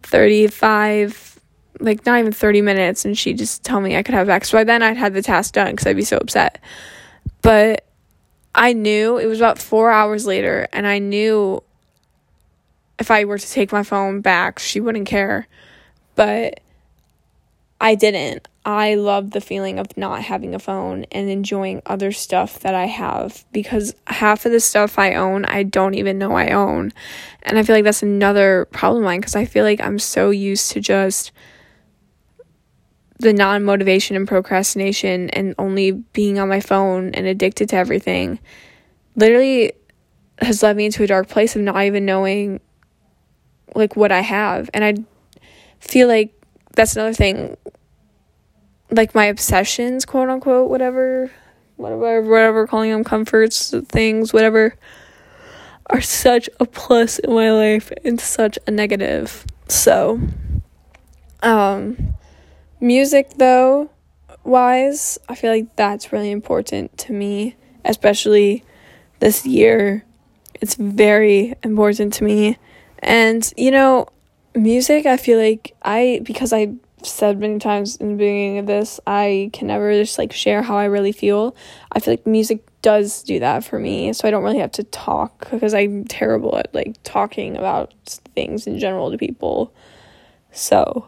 35, 0.03 1.37
like 1.81 2.05
not 2.05 2.17
even 2.17 2.31
30 2.31 2.61
minutes, 2.61 3.03
and 3.03 3.17
she'd 3.17 3.37
just 3.37 3.65
tell 3.65 3.81
me 3.81 3.97
I 3.97 4.03
could 4.03 4.15
have 4.15 4.27
back. 4.27 4.45
So 4.45 4.57
by 4.57 4.63
then 4.63 4.81
I'd 4.81 4.95
had 4.95 5.13
the 5.13 5.21
task 5.21 5.53
done 5.53 5.71
because 5.71 5.85
I'd 5.85 5.97
be 5.97 6.03
so 6.03 6.15
upset. 6.15 6.61
But 7.41 7.85
I 8.55 8.71
knew 8.71 9.17
it 9.17 9.25
was 9.25 9.41
about 9.41 9.59
four 9.59 9.91
hours 9.91 10.25
later, 10.25 10.69
and 10.71 10.87
I 10.87 10.99
knew 10.99 11.61
if 12.97 13.11
I 13.11 13.25
were 13.25 13.37
to 13.37 13.51
take 13.51 13.73
my 13.73 13.83
phone 13.83 14.21
back, 14.21 14.59
she 14.59 14.79
wouldn't 14.79 15.09
care. 15.09 15.45
But 16.21 16.59
I 17.79 17.95
didn't. 17.95 18.47
I 18.63 18.93
love 18.93 19.31
the 19.31 19.41
feeling 19.41 19.79
of 19.79 19.97
not 19.97 20.21
having 20.21 20.53
a 20.53 20.59
phone 20.59 21.05
and 21.11 21.31
enjoying 21.31 21.81
other 21.87 22.11
stuff 22.11 22.59
that 22.59 22.75
I 22.75 22.85
have 22.85 23.43
because 23.51 23.95
half 24.05 24.45
of 24.45 24.51
the 24.51 24.59
stuff 24.59 24.99
I 24.99 25.15
own, 25.15 25.45
I 25.45 25.63
don't 25.63 25.95
even 25.95 26.19
know 26.19 26.33
I 26.33 26.49
own. 26.49 26.93
And 27.41 27.57
I 27.57 27.63
feel 27.63 27.75
like 27.75 27.85
that's 27.85 28.03
another 28.03 28.67
problem 28.71 29.03
line 29.03 29.19
because 29.19 29.35
I 29.35 29.45
feel 29.45 29.63
like 29.63 29.81
I'm 29.81 29.97
so 29.97 30.29
used 30.29 30.69
to 30.73 30.79
just 30.79 31.31
the 33.17 33.33
non 33.33 33.63
motivation 33.63 34.15
and 34.15 34.27
procrastination 34.27 35.31
and 35.31 35.55
only 35.57 35.89
being 35.89 36.37
on 36.37 36.47
my 36.47 36.59
phone 36.59 37.15
and 37.15 37.25
addicted 37.25 37.69
to 37.69 37.77
everything. 37.77 38.37
Literally 39.15 39.73
has 40.37 40.61
led 40.61 40.77
me 40.77 40.85
into 40.85 41.01
a 41.01 41.07
dark 41.07 41.29
place 41.29 41.55
of 41.55 41.63
not 41.63 41.81
even 41.81 42.05
knowing 42.05 42.59
like 43.73 43.95
what 43.95 44.11
I 44.11 44.21
have. 44.21 44.69
And 44.71 44.83
I 44.83 44.93
feel 45.81 46.07
like 46.07 46.33
that's 46.75 46.95
another 46.95 47.13
thing 47.13 47.57
like 48.91 49.15
my 49.15 49.25
obsessions, 49.25 50.05
quote 50.05 50.29
unquote, 50.29 50.69
whatever, 50.69 51.31
whatever, 51.77 52.21
whatever, 52.21 52.67
calling 52.67 52.91
them 52.91 53.03
comforts, 53.03 53.73
things, 53.89 54.33
whatever, 54.33 54.75
are 55.87 56.01
such 56.01 56.49
a 56.59 56.65
plus 56.65 57.19
in 57.19 57.33
my 57.33 57.51
life 57.51 57.91
and 58.05 58.19
such 58.19 58.59
a 58.67 58.71
negative. 58.71 59.45
So, 59.67 60.19
um, 61.41 62.13
music 62.79 63.31
though, 63.37 63.89
wise, 64.43 65.17
I 65.27 65.35
feel 65.35 65.51
like 65.51 65.75
that's 65.75 66.11
really 66.11 66.31
important 66.31 66.97
to 66.99 67.13
me, 67.13 67.55
especially 67.85 68.63
this 69.19 69.45
year. 69.45 70.05
It's 70.55 70.75
very 70.75 71.55
important 71.63 72.13
to 72.15 72.23
me. 72.23 72.57
And, 72.99 73.51
you 73.57 73.71
know, 73.71 74.07
music, 74.55 75.05
I 75.05 75.17
feel 75.17 75.39
like 75.39 75.75
I, 75.83 76.21
because 76.23 76.53
I 76.53 76.73
said 77.03 77.39
many 77.39 77.59
times 77.59 77.95
in 77.97 78.09
the 78.09 78.15
beginning 78.15 78.57
of 78.57 78.67
this, 78.67 78.99
I 79.07 79.49
can 79.53 79.67
never 79.67 79.91
just 79.93 80.17
like 80.17 80.31
share 80.33 80.61
how 80.61 80.77
I 80.77 80.85
really 80.85 81.11
feel. 81.11 81.55
I 81.91 81.99
feel 81.99 82.13
like 82.13 82.27
music 82.27 82.63
does 82.81 83.23
do 83.23 83.39
that 83.39 83.63
for 83.63 83.79
me, 83.79 84.13
so 84.13 84.27
I 84.27 84.31
don't 84.31 84.43
really 84.43 84.59
have 84.59 84.71
to 84.73 84.83
talk 84.83 85.49
because 85.51 85.73
I'm 85.73 86.05
terrible 86.05 86.57
at 86.57 86.73
like 86.73 86.95
talking 87.03 87.57
about 87.57 87.93
things 88.35 88.67
in 88.67 88.79
general 88.79 89.11
to 89.11 89.17
people. 89.17 89.73
So 90.51 91.07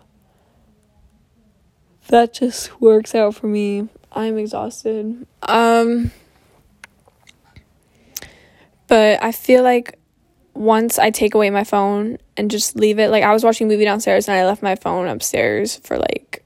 that 2.08 2.34
just 2.34 2.80
works 2.82 3.16
out 3.16 3.36
for 3.36 3.48
me. 3.48 3.90
I'm 4.12 4.38
exhausted. 4.38 5.26
Um 5.44 6.12
but 8.88 9.24
I 9.24 9.32
feel 9.32 9.64
like 9.64 9.98
once 10.54 11.00
I 11.00 11.10
take 11.10 11.34
away 11.34 11.50
my 11.50 11.64
phone 11.64 12.18
and 12.38 12.50
just 12.52 12.76
leave 12.76 13.00
it, 13.00 13.10
like 13.10 13.24
I 13.24 13.34
was 13.34 13.44
watching 13.44 13.68
a 13.68 13.70
movie 13.70 13.86
downstairs 13.86 14.28
and 14.28 14.38
I 14.38 14.46
left 14.46 14.62
my 14.62 14.76
phone 14.76 15.08
upstairs 15.08 15.78
for 15.78 15.98
like 15.98 16.44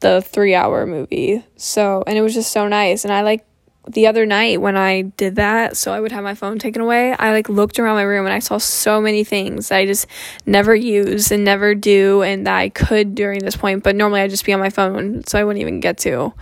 the 0.00 0.20
three 0.20 0.54
hour 0.54 0.86
movie. 0.86 1.44
So, 1.56 2.02
and 2.06 2.18
it 2.18 2.22
was 2.22 2.34
just 2.34 2.52
so 2.52 2.68
nice. 2.68 3.04
And 3.04 3.12
I 3.12 3.22
like 3.22 3.46
the 3.86 4.06
other 4.06 4.24
night 4.24 4.60
when 4.60 4.76
I 4.76 5.02
did 5.02 5.36
that, 5.36 5.76
so 5.76 5.92
I 5.92 6.00
would 6.00 6.12
have 6.12 6.24
my 6.24 6.34
phone 6.34 6.58
taken 6.58 6.80
away, 6.80 7.12
I 7.12 7.32
like 7.32 7.48
looked 7.48 7.78
around 7.78 7.96
my 7.96 8.02
room 8.02 8.24
and 8.24 8.34
I 8.34 8.38
saw 8.38 8.58
so 8.58 9.00
many 9.00 9.24
things 9.24 9.68
that 9.68 9.76
I 9.76 9.86
just 9.86 10.06
never 10.46 10.74
use 10.74 11.30
and 11.30 11.44
never 11.44 11.74
do 11.74 12.22
and 12.22 12.46
that 12.46 12.56
I 12.56 12.70
could 12.70 13.14
during 13.14 13.40
this 13.40 13.56
point, 13.56 13.84
but 13.84 13.94
normally 13.94 14.22
I'd 14.22 14.30
just 14.30 14.46
be 14.46 14.52
on 14.54 14.60
my 14.60 14.70
phone, 14.70 15.24
so 15.26 15.38
I 15.38 15.44
wouldn't 15.44 15.60
even 15.60 15.80
get 15.80 15.98
to. 15.98 16.32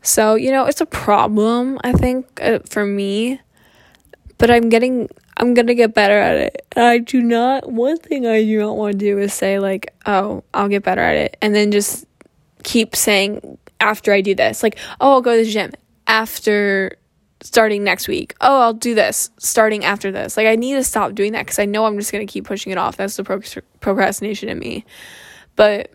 So, 0.00 0.34
you 0.34 0.50
know, 0.50 0.64
it's 0.64 0.80
a 0.80 0.86
problem, 0.86 1.78
I 1.84 1.92
think, 1.92 2.40
uh, 2.42 2.60
for 2.68 2.86
me 2.86 3.40
but 4.42 4.50
I'm 4.50 4.70
getting 4.70 5.08
I'm 5.36 5.54
gonna 5.54 5.72
get 5.72 5.94
better 5.94 6.18
at 6.18 6.36
it. 6.36 6.66
I 6.74 6.98
do 6.98 7.22
not 7.22 7.70
one 7.70 7.96
thing 7.96 8.26
I 8.26 8.42
do 8.42 8.58
not 8.58 8.76
want 8.76 8.94
to 8.94 8.98
do 8.98 9.18
is 9.18 9.32
say 9.32 9.60
like, 9.60 9.94
oh, 10.04 10.42
I'll 10.52 10.66
get 10.66 10.82
better 10.82 11.00
at 11.00 11.14
it 11.14 11.36
and 11.40 11.54
then 11.54 11.70
just 11.70 12.06
keep 12.64 12.96
saying 12.96 13.56
after 13.78 14.12
I 14.12 14.20
do 14.20 14.34
this, 14.34 14.64
like, 14.64 14.80
oh 15.00 15.12
I'll 15.12 15.20
go 15.20 15.36
to 15.36 15.44
the 15.44 15.48
gym 15.48 15.70
after 16.08 16.96
starting 17.40 17.84
next 17.84 18.08
week. 18.08 18.34
Oh, 18.40 18.62
I'll 18.62 18.74
do 18.74 18.96
this 18.96 19.30
starting 19.38 19.84
after 19.84 20.10
this. 20.10 20.36
Like 20.36 20.48
I 20.48 20.56
need 20.56 20.74
to 20.74 20.82
stop 20.82 21.14
doing 21.14 21.34
that 21.34 21.46
cuz 21.46 21.60
I 21.60 21.64
know 21.64 21.84
I'm 21.84 21.96
just 21.96 22.10
to 22.10 22.26
keep 22.26 22.44
pushing 22.44 22.72
it 22.72 22.78
off. 22.78 22.96
That's 22.96 23.14
the 23.14 23.22
pro- 23.22 23.42
procrastination 23.78 24.48
in 24.48 24.58
me. 24.58 24.84
But 25.54 25.92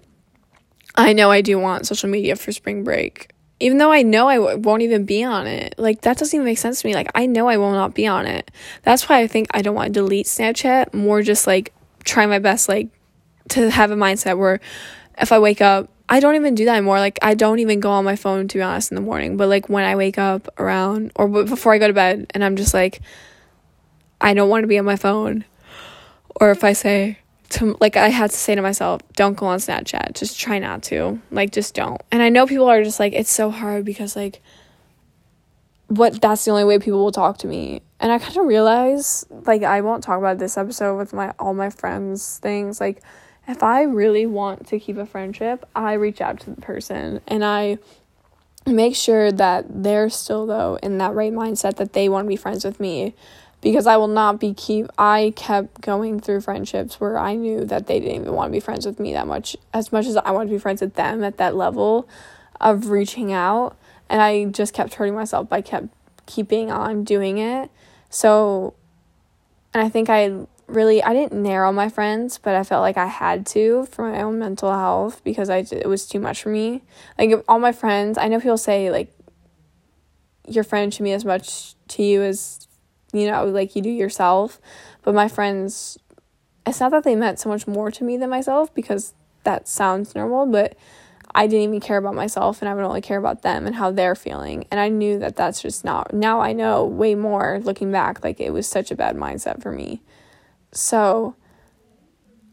I 0.95 1.11
know 1.11 1.29
I 1.31 1.41
do 1.41 1.59
want 1.59 1.85
social 1.85 2.09
media 2.09 2.37
for 2.37 2.53
spring 2.53 2.85
break. 2.85 3.27
Even 3.59 3.77
though 3.79 3.91
I 3.91 4.03
know 4.03 4.27
I 4.27 4.35
w- 4.35 4.57
won't 4.59 4.83
even 4.83 5.05
be 5.05 5.23
on 5.23 5.47
it. 5.47 5.75
Like 5.77 6.01
that 6.01 6.17
doesn't 6.17 6.35
even 6.35 6.45
make 6.45 6.57
sense 6.57 6.81
to 6.81 6.87
me. 6.87 6.93
Like 6.93 7.09
I 7.15 7.25
know 7.25 7.47
I 7.47 7.57
will 7.57 7.71
not 7.71 7.93
be 7.93 8.05
on 8.05 8.25
it. 8.25 8.51
That's 8.83 9.09
why 9.09 9.19
I 9.19 9.27
think 9.27 9.47
I 9.51 9.61
don't 9.61 9.75
want 9.75 9.87
to 9.87 9.93
delete 9.93 10.27
Snapchat, 10.27 10.93
more 10.93 11.21
just 11.21 11.47
like 11.47 11.73
try 12.03 12.25
my 12.25 12.39
best 12.39 12.69
like 12.69 12.89
to 13.49 13.69
have 13.69 13.91
a 13.91 13.95
mindset 13.95 14.37
where 14.37 14.59
if 15.17 15.31
I 15.31 15.39
wake 15.39 15.61
up 15.61 15.89
I 16.09 16.19
don't 16.19 16.35
even 16.35 16.55
do 16.55 16.65
that 16.65 16.77
anymore. 16.77 16.99
Like 16.99 17.19
I 17.21 17.33
don't 17.33 17.59
even 17.59 17.79
go 17.79 17.91
on 17.91 18.05
my 18.05 18.15
phone 18.15 18.47
to 18.47 18.57
be 18.57 18.61
honest 18.61 18.91
in 18.91 18.95
the 18.95 19.01
morning. 19.01 19.37
But 19.37 19.49
like 19.49 19.69
when 19.69 19.83
I 19.83 19.95
wake 19.95 20.17
up 20.17 20.47
around 20.59 21.11
or 21.15 21.27
before 21.27 21.73
I 21.73 21.79
go 21.79 21.87
to 21.87 21.93
bed 21.93 22.31
and 22.33 22.43
I'm 22.43 22.55
just 22.55 22.73
like 22.73 23.01
I 24.21 24.33
don't 24.33 24.49
want 24.49 24.63
to 24.63 24.67
be 24.67 24.79
on 24.79 24.85
my 24.85 24.95
phone. 24.95 25.45
Or 26.39 26.51
if 26.51 26.63
I 26.63 26.73
say 26.73 27.19
to 27.49 27.77
like 27.79 27.95
I 27.95 28.09
had 28.09 28.31
to 28.31 28.35
say 28.35 28.55
to 28.55 28.61
myself, 28.61 29.01
don't 29.13 29.35
go 29.35 29.47
on 29.47 29.59
Snapchat. 29.59 30.13
Just 30.13 30.39
try 30.39 30.59
not 30.59 30.83
to. 30.83 31.21
Like 31.31 31.51
just 31.51 31.73
don't. 31.73 32.01
And 32.11 32.21
I 32.21 32.29
know 32.29 32.45
people 32.45 32.69
are 32.69 32.83
just 32.83 32.99
like 32.99 33.13
it's 33.13 33.31
so 33.31 33.49
hard 33.49 33.85
because 33.85 34.15
like 34.15 34.41
what 35.87 36.21
that's 36.21 36.45
the 36.45 36.51
only 36.51 36.65
way 36.65 36.79
people 36.79 37.03
will 37.03 37.11
talk 37.11 37.37
to 37.39 37.47
me. 37.47 37.81
And 37.99 38.11
I 38.11 38.19
kind 38.19 38.37
of 38.37 38.45
realize 38.45 39.25
like 39.29 39.63
I 39.63 39.81
won't 39.81 40.03
talk 40.03 40.19
about 40.19 40.39
this 40.39 40.57
episode 40.57 40.97
with 40.97 41.13
my 41.13 41.33
all 41.39 41.53
my 41.53 41.69
friends 41.69 42.39
things 42.39 42.79
like 42.79 43.01
if 43.47 43.63
I 43.63 43.83
really 43.83 44.25
want 44.25 44.67
to 44.67 44.79
keep 44.79 44.97
a 44.97 45.05
friendship, 45.05 45.65
I 45.73 45.93
reach 45.93 46.19
out 46.19 46.41
to 46.41 46.49
the 46.49 46.61
person 46.61 47.21
and 47.27 47.45
I 47.45 47.77
make 48.65 48.93
sure 48.93 49.31
that 49.31 49.65
they're 49.83 50.09
still 50.09 50.45
though 50.45 50.77
in 50.83 50.97
that 50.97 51.13
right 51.13 51.31
mindset 51.31 51.77
that 51.77 51.93
they 51.93 52.09
want 52.09 52.25
to 52.25 52.29
be 52.29 52.35
friends 52.35 52.65
with 52.65 52.79
me 52.81 53.15
because 53.61 53.87
I 53.87 53.97
will 53.97 54.07
not 54.07 54.39
be 54.39 54.53
keep 54.53 54.87
I 54.97 55.33
kept 55.35 55.81
going 55.81 56.19
through 56.19 56.41
friendships 56.41 56.99
where 56.99 57.17
I 57.17 57.35
knew 57.35 57.65
that 57.65 57.87
they 57.87 57.99
didn't 57.99 58.21
even 58.21 58.33
want 58.33 58.49
to 58.49 58.51
be 58.51 58.59
friends 58.59 58.85
with 58.85 58.99
me 58.99 59.13
that 59.13 59.27
much 59.27 59.55
as 59.73 59.91
much 59.91 60.05
as 60.05 60.17
I 60.17 60.31
wanted 60.31 60.49
to 60.49 60.55
be 60.55 60.59
friends 60.59 60.81
with 60.81 60.95
them 60.95 61.23
at 61.23 61.37
that 61.37 61.55
level 61.55 62.07
of 62.61 62.89
reaching 62.89 63.31
out 63.33 63.77
and 64.09 64.21
I 64.21 64.45
just 64.45 64.73
kept 64.73 64.95
hurting 64.95 65.15
myself 65.15 65.49
by 65.49 65.61
kept 65.61 65.87
keeping 66.25 66.71
on 66.71 67.03
doing 67.03 67.37
it. 67.37 67.71
So 68.09 68.73
and 69.73 69.83
I 69.83 69.89
think 69.89 70.09
I 70.09 70.45
really 70.67 71.01
I 71.01 71.13
didn't 71.13 71.41
narrow 71.41 71.71
my 71.71 71.89
friends, 71.89 72.37
but 72.37 72.55
I 72.55 72.63
felt 72.63 72.81
like 72.81 72.97
I 72.97 73.07
had 73.07 73.45
to 73.47 73.85
for 73.87 74.09
my 74.09 74.21
own 74.21 74.37
mental 74.37 74.71
health 74.71 75.23
because 75.23 75.49
I 75.49 75.65
it 75.71 75.87
was 75.87 76.07
too 76.07 76.19
much 76.19 76.43
for 76.43 76.49
me. 76.49 76.83
Like 77.17 77.43
all 77.47 77.59
my 77.59 77.71
friends, 77.71 78.17
I 78.17 78.27
know 78.27 78.39
people 78.39 78.57
say 78.57 78.91
like 78.91 79.11
your 80.47 80.63
friend 80.63 80.93
should 80.93 81.03
mean 81.03 81.13
as 81.15 81.25
much 81.25 81.75
to 81.89 82.03
you 82.03 82.21
as 82.21 82.66
you 83.13 83.29
know 83.29 83.45
like 83.45 83.75
you 83.75 83.81
do 83.81 83.89
yourself, 83.89 84.59
but 85.03 85.13
my 85.15 85.27
friends 85.27 85.97
it's 86.67 86.79
not 86.79 86.91
that 86.91 87.03
they 87.03 87.15
meant 87.15 87.39
so 87.39 87.49
much 87.49 87.65
more 87.65 87.89
to 87.91 88.03
me 88.03 88.17
than 88.17 88.29
myself 88.29 88.73
because 88.75 89.13
that 89.43 89.67
sounds 89.67 90.13
normal, 90.13 90.45
but 90.45 90.75
I 91.33 91.47
didn't 91.47 91.63
even 91.63 91.79
care 91.79 91.97
about 91.97 92.15
myself 92.15 92.61
and 92.61 92.67
I 92.67 92.73
would 92.73 92.83
only 92.83 93.01
care 93.01 93.17
about 93.17 93.41
them 93.41 93.65
and 93.65 93.75
how 93.75 93.91
they're 93.91 94.15
feeling. 94.15 94.65
And 94.69 94.79
I 94.79 94.89
knew 94.89 95.17
that 95.19 95.35
that's 95.35 95.61
just 95.61 95.85
not, 95.85 96.13
now 96.13 96.41
I 96.41 96.51
know 96.51 96.85
way 96.85 97.15
more 97.15 97.59
looking 97.63 97.91
back, 97.91 98.23
like 98.23 98.39
it 98.39 98.51
was 98.51 98.67
such 98.67 98.91
a 98.91 98.95
bad 98.95 99.15
mindset 99.15 99.61
for 99.61 99.71
me. 99.71 100.01
So 100.73 101.35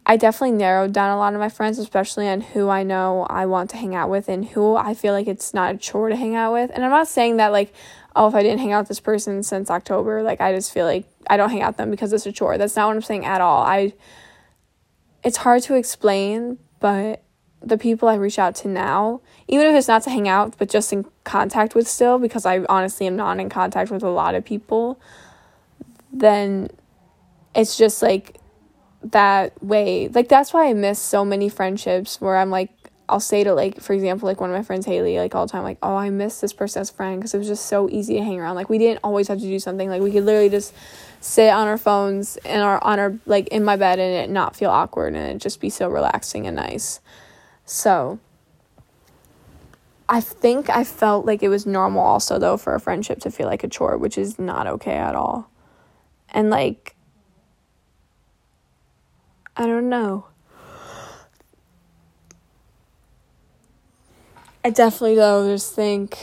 I 0.07 0.17
definitely 0.17 0.59
narrowed 0.59 0.93
down 0.93 1.11
a 1.11 1.19
lot 1.19 1.35
of 1.35 1.41
my 1.41 1.49
friends, 1.49 1.79
especially 1.79 2.29
on 2.29 2.41
who 2.43 2.69
I 2.69 2.83
know 2.83 3.27
I 3.29 3.47
want 3.47 3.71
to 3.71 3.77
hang 3.77 3.95
out 3.95 4.11
with 4.11 4.29
and 4.29 4.45
who 4.45 4.77
I 4.77 4.95
feel 4.95 5.13
like 5.13 5.27
it's 5.27 5.55
not 5.55 5.75
a 5.75 5.79
chore 5.79 6.11
to 6.11 6.17
hang 6.17 6.37
out 6.37 6.53
with. 6.53 6.71
And 6.75 6.85
I'm 6.85 6.91
not 6.91 7.09
saying 7.09 7.39
that 7.39 7.53
like, 7.53 7.73
oh, 8.17 8.29
if 8.29 8.35
I 8.35 8.43
didn't 8.43 8.61
hang 8.61 8.73
out 8.73 8.81
with 8.81 8.89
this 8.89 9.01
person 9.01 9.43
since 9.43 9.71
October, 9.71 10.23
like 10.23 10.41
I 10.41 10.55
just 10.55 10.73
feel 10.73 10.87
like 10.87 11.07
I 11.29 11.37
don't 11.37 11.51
hang 11.51 11.63
out 11.63 11.71
with 11.71 11.77
them 11.79 11.91
because 11.91 12.13
it's 12.13 12.27
a 12.27 12.33
chore. 12.33 12.59
That's 12.59 12.77
not 12.77 12.87
what 12.87 12.97
I'm 12.97 13.03
saying 13.03 13.25
at 13.25 13.41
all. 13.41 13.63
I 13.63 13.93
it's 15.23 15.39
hard 15.39 15.63
to 15.65 15.75
explain, 15.75 16.59
but 16.81 17.23
the 17.63 17.79
people 17.79 18.09
I 18.09 18.15
reach 18.15 18.39
out 18.39 18.55
to 18.57 18.69
now, 18.69 19.23
even 19.49 19.67
if 19.67 19.75
it's 19.75 19.89
not 19.89 20.03
to 20.03 20.11
hang 20.11 20.29
out, 20.29 20.55
but 20.59 20.69
just 20.69 20.93
in 20.93 21.07
contact 21.25 21.75
with 21.75 21.89
still, 21.89 22.19
because 22.19 22.45
I 22.45 22.61
honestly 22.69 23.07
am 23.07 23.17
not 23.17 23.41
in 23.41 23.49
contact 23.49 23.91
with 23.91 24.03
a 24.03 24.11
lot 24.11 24.35
of 24.35 24.45
people, 24.45 25.01
then 26.13 26.69
it's 27.55 27.77
just 27.77 28.03
like 28.03 28.39
that 29.03 29.63
way. 29.65 30.09
Like 30.09 30.29
that's 30.29 30.53
why 30.53 30.69
I 30.69 30.75
miss 30.75 30.99
so 30.99 31.25
many 31.25 31.49
friendships 31.49 32.21
where 32.21 32.37
I'm 32.37 32.51
like 32.51 32.71
I'll 33.09 33.21
say 33.21 33.45
to 33.45 33.53
like 33.53 33.81
for 33.81 33.93
example 33.93 34.27
like 34.27 34.41
one 34.41 34.51
of 34.51 34.57
my 34.57 34.63
friends 34.63 34.87
Haley 34.87 35.19
like 35.19 35.35
all 35.35 35.47
the 35.47 35.53
time 35.53 35.63
like 35.63 35.79
oh 35.83 35.95
I 35.95 36.09
miss 36.11 36.41
this 36.41 36.55
person 36.55 36.81
as 36.81 36.91
friend 36.91 37.21
because 37.21 37.35
it 37.35 37.39
was 37.39 37.47
just 37.47 37.67
so 37.67 37.89
easy 37.91 38.15
to 38.15 38.23
hang 38.25 38.41
around. 38.41 38.57
Like 38.57 38.71
we 38.71 38.79
didn't 38.79 39.01
always 39.05 39.29
have 39.29 39.39
to 39.39 39.45
do 39.45 39.59
something. 39.59 39.91
Like 39.91 40.01
we 40.01 40.11
could 40.11 40.25
literally 40.25 40.49
just 40.49 40.75
sit 41.21 41.51
on 41.51 41.67
our 41.67 41.79
phones 41.79 42.37
and 42.39 42.63
our 42.63 42.83
on 42.83 42.99
our 42.99 43.19
like 43.27 43.49
in 43.49 43.65
my 43.65 43.77
bed 43.77 43.99
and 43.99 44.15
it 44.15 44.33
not 44.33 44.57
feel 44.57 44.71
awkward 44.71 45.15
and 45.15 45.37
it 45.37 45.39
just 45.39 45.61
be 45.61 45.69
so 45.69 45.89
relaxing 45.89 46.47
and 46.47 46.57
nice. 46.57 47.01
So 47.67 48.19
I 50.09 50.21
think 50.21 50.71
I 50.71 50.85
felt 50.85 51.27
like 51.27 51.43
it 51.43 51.49
was 51.49 51.67
normal 51.67 52.03
also 52.03 52.39
though 52.39 52.57
for 52.57 52.75
a 52.75 52.81
friendship 52.81 53.21
to 53.21 53.31
feel 53.31 53.47
like 53.47 53.65
a 53.65 53.69
chore, 53.69 53.99
which 53.99 54.17
is 54.17 54.39
not 54.39 54.67
okay 54.67 54.97
at 54.97 55.15
all. 55.15 55.51
And 56.31 56.49
like 56.49 56.97
I 59.57 59.67
don't 59.67 59.89
know. 59.89 60.27
I 64.65 64.71
definitely 64.71 65.17
though 65.17 65.47
just 65.47 65.75
think 65.75 66.17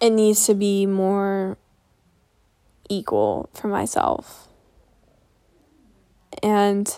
it 0.00 0.10
needs 0.10 0.46
to 0.46 0.54
be 0.54 0.86
more 0.86 1.58
equal 2.88 3.48
for 3.54 3.66
myself. 3.66 4.48
And 6.42 6.96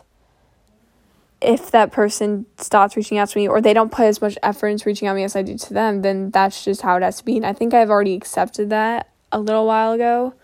if 1.40 1.70
that 1.70 1.90
person 1.90 2.44
stops 2.58 2.96
reaching 2.96 3.16
out 3.16 3.30
to 3.30 3.38
me 3.38 3.48
or 3.48 3.62
they 3.62 3.72
don't 3.72 3.92
put 3.92 4.04
as 4.04 4.20
much 4.20 4.36
effort 4.42 4.68
into 4.68 4.84
reaching 4.86 5.08
out 5.08 5.12
to 5.12 5.16
me 5.16 5.24
as 5.24 5.34
I 5.36 5.42
do 5.42 5.56
to 5.56 5.72
them, 5.72 6.02
then 6.02 6.30
that's 6.30 6.64
just 6.64 6.82
how 6.82 6.96
it 6.96 7.02
has 7.02 7.18
to 7.18 7.24
be. 7.24 7.36
And 7.36 7.46
I 7.46 7.54
think 7.54 7.72
I've 7.72 7.90
already 7.90 8.14
accepted 8.14 8.68
that 8.70 9.10
a 9.32 9.40
little 9.40 9.66
while 9.66 9.92
ago 9.92 10.34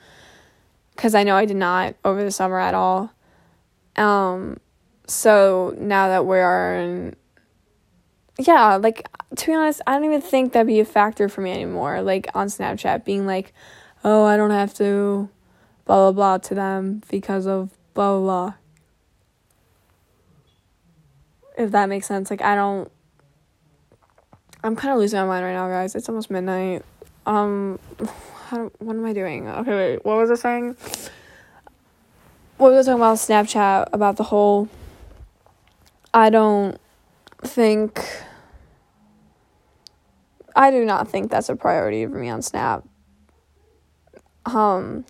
because 0.96 1.14
I 1.14 1.22
know 1.22 1.36
I 1.36 1.44
did 1.44 1.56
not 1.56 1.96
over 2.04 2.24
the 2.24 2.30
summer 2.30 2.58
at 2.58 2.74
all. 2.74 3.12
Um, 3.96 4.58
so 5.06 5.74
now 5.78 6.08
that 6.08 6.24
we 6.24 6.38
are 6.38 6.76
in, 6.76 7.16
yeah, 8.38 8.76
like 8.76 9.08
to 9.36 9.46
be 9.46 9.54
honest, 9.54 9.80
I 9.86 9.94
don't 9.94 10.04
even 10.04 10.20
think 10.20 10.52
that'd 10.52 10.66
be 10.66 10.80
a 10.80 10.84
factor 10.84 11.28
for 11.28 11.40
me 11.40 11.52
anymore. 11.52 12.02
Like 12.02 12.28
on 12.34 12.48
Snapchat, 12.48 13.04
being 13.04 13.26
like, 13.26 13.52
oh, 14.04 14.24
I 14.24 14.36
don't 14.36 14.50
have 14.50 14.74
to 14.74 15.28
blah 15.84 16.10
blah 16.10 16.12
blah 16.12 16.38
to 16.38 16.54
them 16.54 17.02
because 17.10 17.46
of 17.46 17.70
blah 17.94 18.18
blah 18.18 18.20
blah. 18.20 18.54
If 21.58 21.70
that 21.72 21.88
makes 21.88 22.06
sense, 22.06 22.30
like 22.30 22.42
I 22.42 22.54
don't. 22.54 22.90
I'm 24.64 24.76
kind 24.76 24.92
of 24.92 25.00
losing 25.00 25.18
my 25.20 25.26
mind 25.26 25.44
right 25.44 25.54
now, 25.54 25.68
guys. 25.68 25.94
It's 25.94 26.08
almost 26.08 26.30
midnight. 26.30 26.84
Um 27.26 27.78
how, 28.46 28.70
what 28.78 28.96
am 28.96 29.04
I 29.04 29.12
doing? 29.12 29.48
Okay, 29.48 29.74
wait, 29.74 30.04
what 30.04 30.16
was 30.16 30.30
I 30.30 30.34
saying? 30.34 30.76
What 32.56 32.72
was 32.72 32.86
I 32.86 32.92
talking 32.92 33.02
about 33.02 33.16
Snapchat 33.18 33.88
about 33.92 34.16
the 34.16 34.24
whole 34.24 34.68
I 36.14 36.30
don't 36.30 36.78
think 37.44 38.00
I 40.55 40.70
do 40.70 40.85
not 40.85 41.09
think 41.09 41.31
that's 41.31 41.48
a 41.48 41.57
priority 41.57 42.07
for 42.07 42.18
me 42.18 42.28
on 42.28 42.42
Snap. 42.42 42.85
Um 44.46 45.05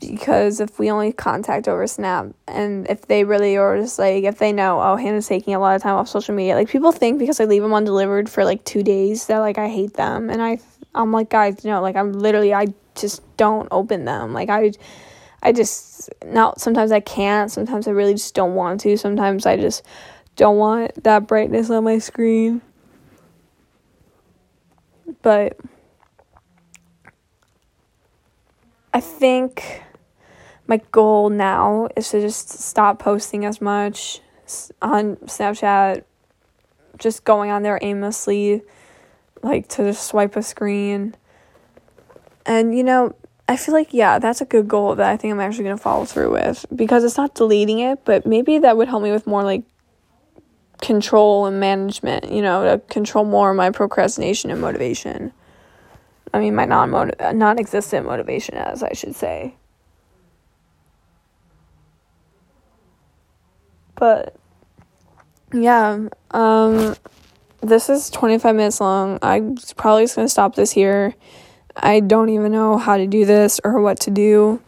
because 0.00 0.60
if 0.60 0.78
we 0.78 0.90
only 0.90 1.12
contact 1.12 1.66
over 1.66 1.86
Snap 1.86 2.26
and 2.46 2.86
if 2.90 3.06
they 3.06 3.24
really 3.24 3.56
are 3.56 3.78
just 3.78 3.98
like 3.98 4.24
if 4.24 4.38
they 4.38 4.52
know 4.52 4.80
oh 4.82 4.96
Hannah's 4.96 5.26
taking 5.26 5.54
a 5.54 5.58
lot 5.58 5.76
of 5.76 5.82
time 5.82 5.94
off 5.94 6.08
social 6.08 6.34
media 6.34 6.54
like 6.54 6.68
people 6.68 6.92
think 6.92 7.18
because 7.18 7.40
I 7.40 7.46
leave 7.46 7.62
them 7.62 7.72
undelivered 7.72 8.28
for 8.28 8.44
like 8.44 8.64
2 8.64 8.82
days 8.82 9.26
that 9.26 9.38
like 9.38 9.56
I 9.56 9.68
hate 9.68 9.94
them 9.94 10.28
and 10.28 10.42
I 10.42 10.58
I'm 10.94 11.12
like, 11.12 11.28
guys, 11.28 11.64
you 11.64 11.70
know, 11.70 11.82
like 11.82 11.96
I'm 11.96 12.12
literally, 12.12 12.54
I 12.54 12.66
just 12.94 13.22
don't 13.36 13.68
open 13.70 14.04
them. 14.04 14.32
Like 14.32 14.48
I, 14.48 14.72
I 15.42 15.52
just 15.52 16.08
now 16.24 16.54
sometimes 16.56 16.92
I 16.92 17.00
can't. 17.00 17.50
Sometimes 17.50 17.88
I 17.88 17.90
really 17.90 18.14
just 18.14 18.34
don't 18.34 18.54
want 18.54 18.80
to. 18.82 18.96
Sometimes 18.96 19.44
I 19.44 19.56
just 19.56 19.82
don't 20.36 20.56
want 20.56 21.04
that 21.04 21.26
brightness 21.26 21.70
on 21.70 21.84
my 21.84 21.98
screen. 21.98 22.62
But 25.22 25.58
I 28.92 29.00
think 29.00 29.82
my 30.66 30.80
goal 30.92 31.30
now 31.30 31.88
is 31.96 32.10
to 32.10 32.20
just 32.20 32.48
stop 32.48 32.98
posting 32.98 33.44
as 33.44 33.60
much 33.60 34.20
on 34.82 35.16
Snapchat, 35.16 36.04
just 36.98 37.24
going 37.24 37.50
on 37.50 37.62
there 37.62 37.78
aimlessly 37.80 38.62
like 39.44 39.68
to 39.68 39.84
just 39.84 40.06
swipe 40.06 40.36
a 40.36 40.42
screen. 40.42 41.14
And 42.46 42.76
you 42.76 42.82
know, 42.82 43.14
I 43.48 43.56
feel 43.56 43.74
like 43.74 43.92
yeah, 43.92 44.18
that's 44.18 44.40
a 44.40 44.46
good 44.46 44.66
goal 44.66 44.94
that 44.96 45.10
I 45.10 45.16
think 45.16 45.32
I'm 45.32 45.40
actually 45.40 45.64
going 45.64 45.76
to 45.76 45.82
follow 45.82 46.04
through 46.04 46.32
with 46.32 46.64
because 46.74 47.04
it's 47.04 47.16
not 47.16 47.34
deleting 47.34 47.78
it, 47.78 48.04
but 48.04 48.26
maybe 48.26 48.58
that 48.58 48.76
would 48.76 48.88
help 48.88 49.02
me 49.02 49.12
with 49.12 49.26
more 49.26 49.44
like 49.44 49.62
control 50.84 51.46
and 51.46 51.58
management, 51.58 52.30
you 52.30 52.42
know, 52.42 52.62
to 52.64 52.78
control 52.86 53.24
more 53.24 53.54
my 53.54 53.70
procrastination 53.70 54.50
and 54.50 54.60
motivation. 54.60 55.32
I 56.32 56.40
mean, 56.40 56.54
my 56.54 56.66
non 56.66 56.90
non 56.90 57.58
existent 57.58 58.06
motivation, 58.06 58.54
as 58.56 58.82
I 58.82 58.92
should 58.92 59.16
say. 59.16 59.54
But 63.94 64.36
yeah, 65.54 66.08
um, 66.32 66.96
this 67.62 67.88
is 67.88 68.10
25 68.10 68.54
minutes 68.54 68.80
long. 68.80 69.18
I'm 69.22 69.56
probably 69.76 70.04
just 70.04 70.16
going 70.16 70.26
to 70.26 70.30
stop 70.30 70.54
this 70.54 70.72
here. 70.72 71.14
I 71.76 72.00
don't 72.00 72.28
even 72.28 72.52
know 72.52 72.76
how 72.76 72.98
to 72.98 73.06
do 73.06 73.24
this 73.24 73.58
or 73.64 73.80
what 73.80 74.00
to 74.00 74.10
do, 74.10 74.60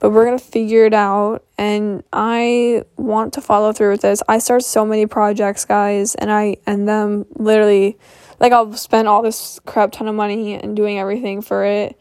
but 0.00 0.10
we're 0.10 0.24
going 0.24 0.38
to 0.38 0.44
figure 0.44 0.86
it 0.86 0.94
out. 0.94 1.44
And 1.56 2.02
I 2.12 2.84
want 2.96 3.34
to 3.34 3.40
follow 3.40 3.72
through 3.72 3.92
with 3.92 4.02
this. 4.02 4.22
I 4.28 4.38
start 4.38 4.64
so 4.64 4.84
many 4.84 5.06
projects, 5.06 5.64
guys, 5.64 6.14
and 6.16 6.32
I 6.32 6.56
and 6.66 6.88
them 6.88 7.26
literally 7.36 7.98
like 8.40 8.52
I'll 8.52 8.72
spend 8.72 9.06
all 9.06 9.22
this 9.22 9.60
crap 9.66 9.92
ton 9.92 10.08
of 10.08 10.14
money 10.14 10.54
and 10.54 10.74
doing 10.74 10.98
everything 10.98 11.42
for 11.42 11.64
it 11.64 11.98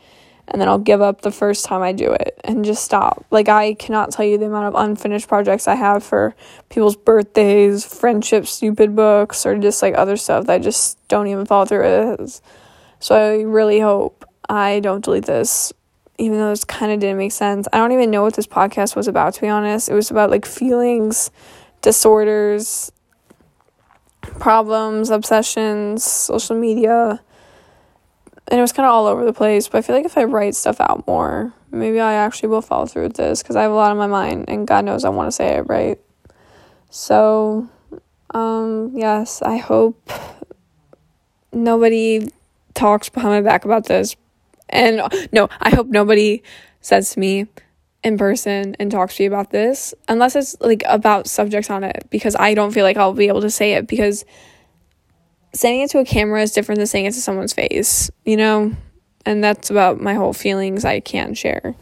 and 0.49 0.59
then 0.59 0.67
I'll 0.67 0.79
give 0.79 1.01
up 1.01 1.21
the 1.21 1.31
first 1.31 1.65
time 1.65 1.81
I 1.81 1.91
do 1.91 2.11
it 2.11 2.39
and 2.43 2.65
just 2.65 2.83
stop. 2.83 3.25
Like 3.29 3.49
I 3.49 3.75
cannot 3.75 4.11
tell 4.11 4.25
you 4.25 4.37
the 4.37 4.47
amount 4.47 4.65
of 4.65 4.75
unfinished 4.75 5.27
projects 5.27 5.67
I 5.67 5.75
have 5.75 6.03
for 6.03 6.35
people's 6.69 6.95
birthdays, 6.95 7.85
friendship 7.85 8.47
stupid 8.47 8.95
books 8.95 9.45
or 9.45 9.57
just 9.57 9.81
like 9.81 9.95
other 9.95 10.17
stuff 10.17 10.47
that 10.47 10.53
I 10.53 10.59
just 10.59 10.97
don't 11.07 11.27
even 11.27 11.45
follow 11.45 11.65
through 11.65 12.17
with. 12.17 12.41
So 12.99 13.15
I 13.15 13.41
really 13.43 13.79
hope 13.79 14.25
I 14.49 14.79
don't 14.79 15.03
delete 15.03 15.25
this 15.25 15.71
even 16.19 16.37
though 16.37 16.49
this 16.49 16.65
kind 16.65 16.91
of 16.91 16.99
didn't 16.99 17.17
make 17.17 17.31
sense. 17.31 17.67
I 17.71 17.77
don't 17.77 17.93
even 17.93 18.11
know 18.11 18.21
what 18.21 18.35
this 18.35 18.45
podcast 18.45 18.95
was 18.95 19.07
about 19.07 19.33
to 19.35 19.41
be 19.41 19.47
honest. 19.47 19.89
It 19.89 19.93
was 19.93 20.11
about 20.11 20.29
like 20.29 20.45
feelings, 20.45 21.31
disorders, 21.81 22.91
problems, 24.21 25.09
obsessions, 25.09 26.03
social 26.03 26.59
media. 26.59 27.21
And 28.51 28.59
it 28.59 28.61
was 28.61 28.73
kind 28.73 28.85
of 28.85 28.91
all 28.91 29.05
over 29.05 29.23
the 29.23 29.33
place, 29.33 29.67
but 29.67 29.77
I 29.77 29.81
feel 29.81 29.95
like 29.95 30.05
if 30.05 30.17
I 30.17 30.23
write 30.23 30.55
stuff 30.55 30.81
out 30.81 31.05
more, 31.07 31.53
maybe 31.71 31.99
I 31.99 32.13
actually 32.13 32.49
will 32.49 32.61
follow 32.61 32.85
through 32.85 33.03
with 33.03 33.15
this 33.15 33.41
because 33.41 33.55
I 33.55 33.61
have 33.61 33.71
a 33.71 33.75
lot 33.75 33.91
on 33.91 33.97
my 33.97 34.07
mind 34.07 34.45
and 34.47 34.67
God 34.67 34.85
knows 34.85 35.05
I 35.05 35.09
want 35.09 35.27
to 35.27 35.31
say 35.31 35.57
it 35.57 35.61
right. 35.67 35.99
So, 36.89 37.69
um, 38.31 38.91
yes, 38.95 39.41
I 39.41 39.57
hope 39.57 40.09
nobody 41.53 42.27
talks 42.73 43.09
behind 43.09 43.33
my 43.33 43.41
back 43.41 43.65
about 43.65 43.85
this. 43.85 44.15
And 44.69 45.01
no, 45.31 45.49
I 45.59 45.69
hope 45.69 45.87
nobody 45.87 46.43
says 46.81 47.11
to 47.11 47.19
me, 47.19 47.47
in 48.03 48.17
person 48.17 48.75
and 48.79 48.91
talks 48.91 49.17
to 49.17 49.23
you 49.23 49.29
about 49.29 49.51
this 49.51 49.93
unless 50.07 50.35
it's 50.35 50.55
like 50.61 50.83
about 50.87 51.27
subjects 51.27 51.69
on 51.69 51.83
it 51.83 52.07
because 52.09 52.35
I 52.35 52.53
don't 52.53 52.71
feel 52.71 52.85
like 52.85 52.97
I'll 52.97 53.13
be 53.13 53.27
able 53.27 53.41
to 53.41 53.49
say 53.49 53.73
it 53.73 53.87
because 53.87 54.23
saying 55.53 55.81
it 55.81 55.89
to 55.91 55.99
a 55.99 56.05
camera 56.05 56.41
is 56.41 56.51
different 56.51 56.79
than 56.79 56.87
saying 56.87 57.05
it 57.05 57.13
to 57.13 57.21
someone's 57.21 57.53
face, 57.53 58.09
you 58.25 58.37
know? 58.37 58.73
And 59.25 59.43
that's 59.43 59.69
about 59.69 59.99
my 59.99 60.13
whole 60.13 60.33
feelings 60.33 60.85
I 60.85 61.01
can't 61.01 61.37
share. 61.37 61.75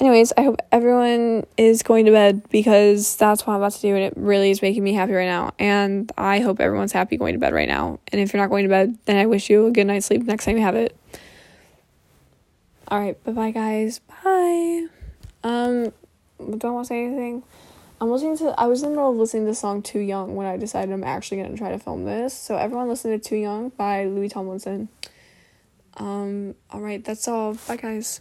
Anyways, 0.00 0.32
I 0.36 0.42
hope 0.42 0.60
everyone 0.70 1.46
is 1.56 1.82
going 1.82 2.04
to 2.04 2.12
bed 2.12 2.42
because 2.50 3.16
that's 3.16 3.46
what 3.46 3.54
I'm 3.54 3.60
about 3.60 3.72
to 3.72 3.80
do 3.80 3.94
and 3.96 4.04
it 4.04 4.12
really 4.16 4.50
is 4.50 4.60
making 4.62 4.84
me 4.84 4.92
happy 4.92 5.14
right 5.14 5.26
now. 5.26 5.52
And 5.58 6.12
I 6.16 6.40
hope 6.40 6.60
everyone's 6.60 6.92
happy 6.92 7.16
going 7.16 7.32
to 7.32 7.40
bed 7.40 7.54
right 7.54 7.68
now. 7.68 7.98
And 8.12 8.20
if 8.20 8.32
you're 8.32 8.42
not 8.42 8.50
going 8.50 8.64
to 8.64 8.68
bed, 8.68 8.98
then 9.06 9.16
I 9.16 9.26
wish 9.26 9.50
you 9.50 9.66
a 9.66 9.70
good 9.70 9.86
night's 9.86 10.06
sleep 10.06 10.22
next 10.24 10.44
time 10.44 10.58
you 10.58 10.62
have 10.62 10.76
it. 10.76 10.96
All 12.88 13.00
right, 13.00 13.22
bye 13.24 13.32
bye, 13.32 13.50
guys. 13.50 13.98
Bye. 13.98 14.86
Um, 15.42 15.92
don't 16.38 16.74
want 16.74 16.84
to 16.84 16.88
say 16.88 17.04
anything. 17.04 17.42
I'm 18.00 18.10
listening 18.10 18.36
to. 18.38 18.54
I 18.58 18.66
was 18.66 18.82
in 18.82 18.90
the 18.90 18.96
middle 18.96 19.10
of 19.10 19.16
listening 19.16 19.44
to 19.44 19.50
the 19.50 19.54
song 19.56 19.82
"Too 19.82 19.98
Young" 19.98 20.36
when 20.36 20.46
I 20.46 20.56
decided 20.56 20.92
I'm 20.92 21.02
actually 21.02 21.42
gonna 21.42 21.56
try 21.56 21.70
to 21.70 21.78
film 21.78 22.04
this. 22.04 22.32
So 22.32 22.56
everyone, 22.56 22.88
listen 22.88 23.10
to 23.10 23.18
"Too 23.18 23.36
Young" 23.36 23.70
by 23.70 24.04
Louis 24.04 24.28
Tomlinson. 24.28 24.88
Um. 25.96 26.54
All 26.70 26.80
right. 26.80 27.04
That's 27.04 27.26
all. 27.26 27.54
Bye, 27.66 27.76
guys. 27.76 28.20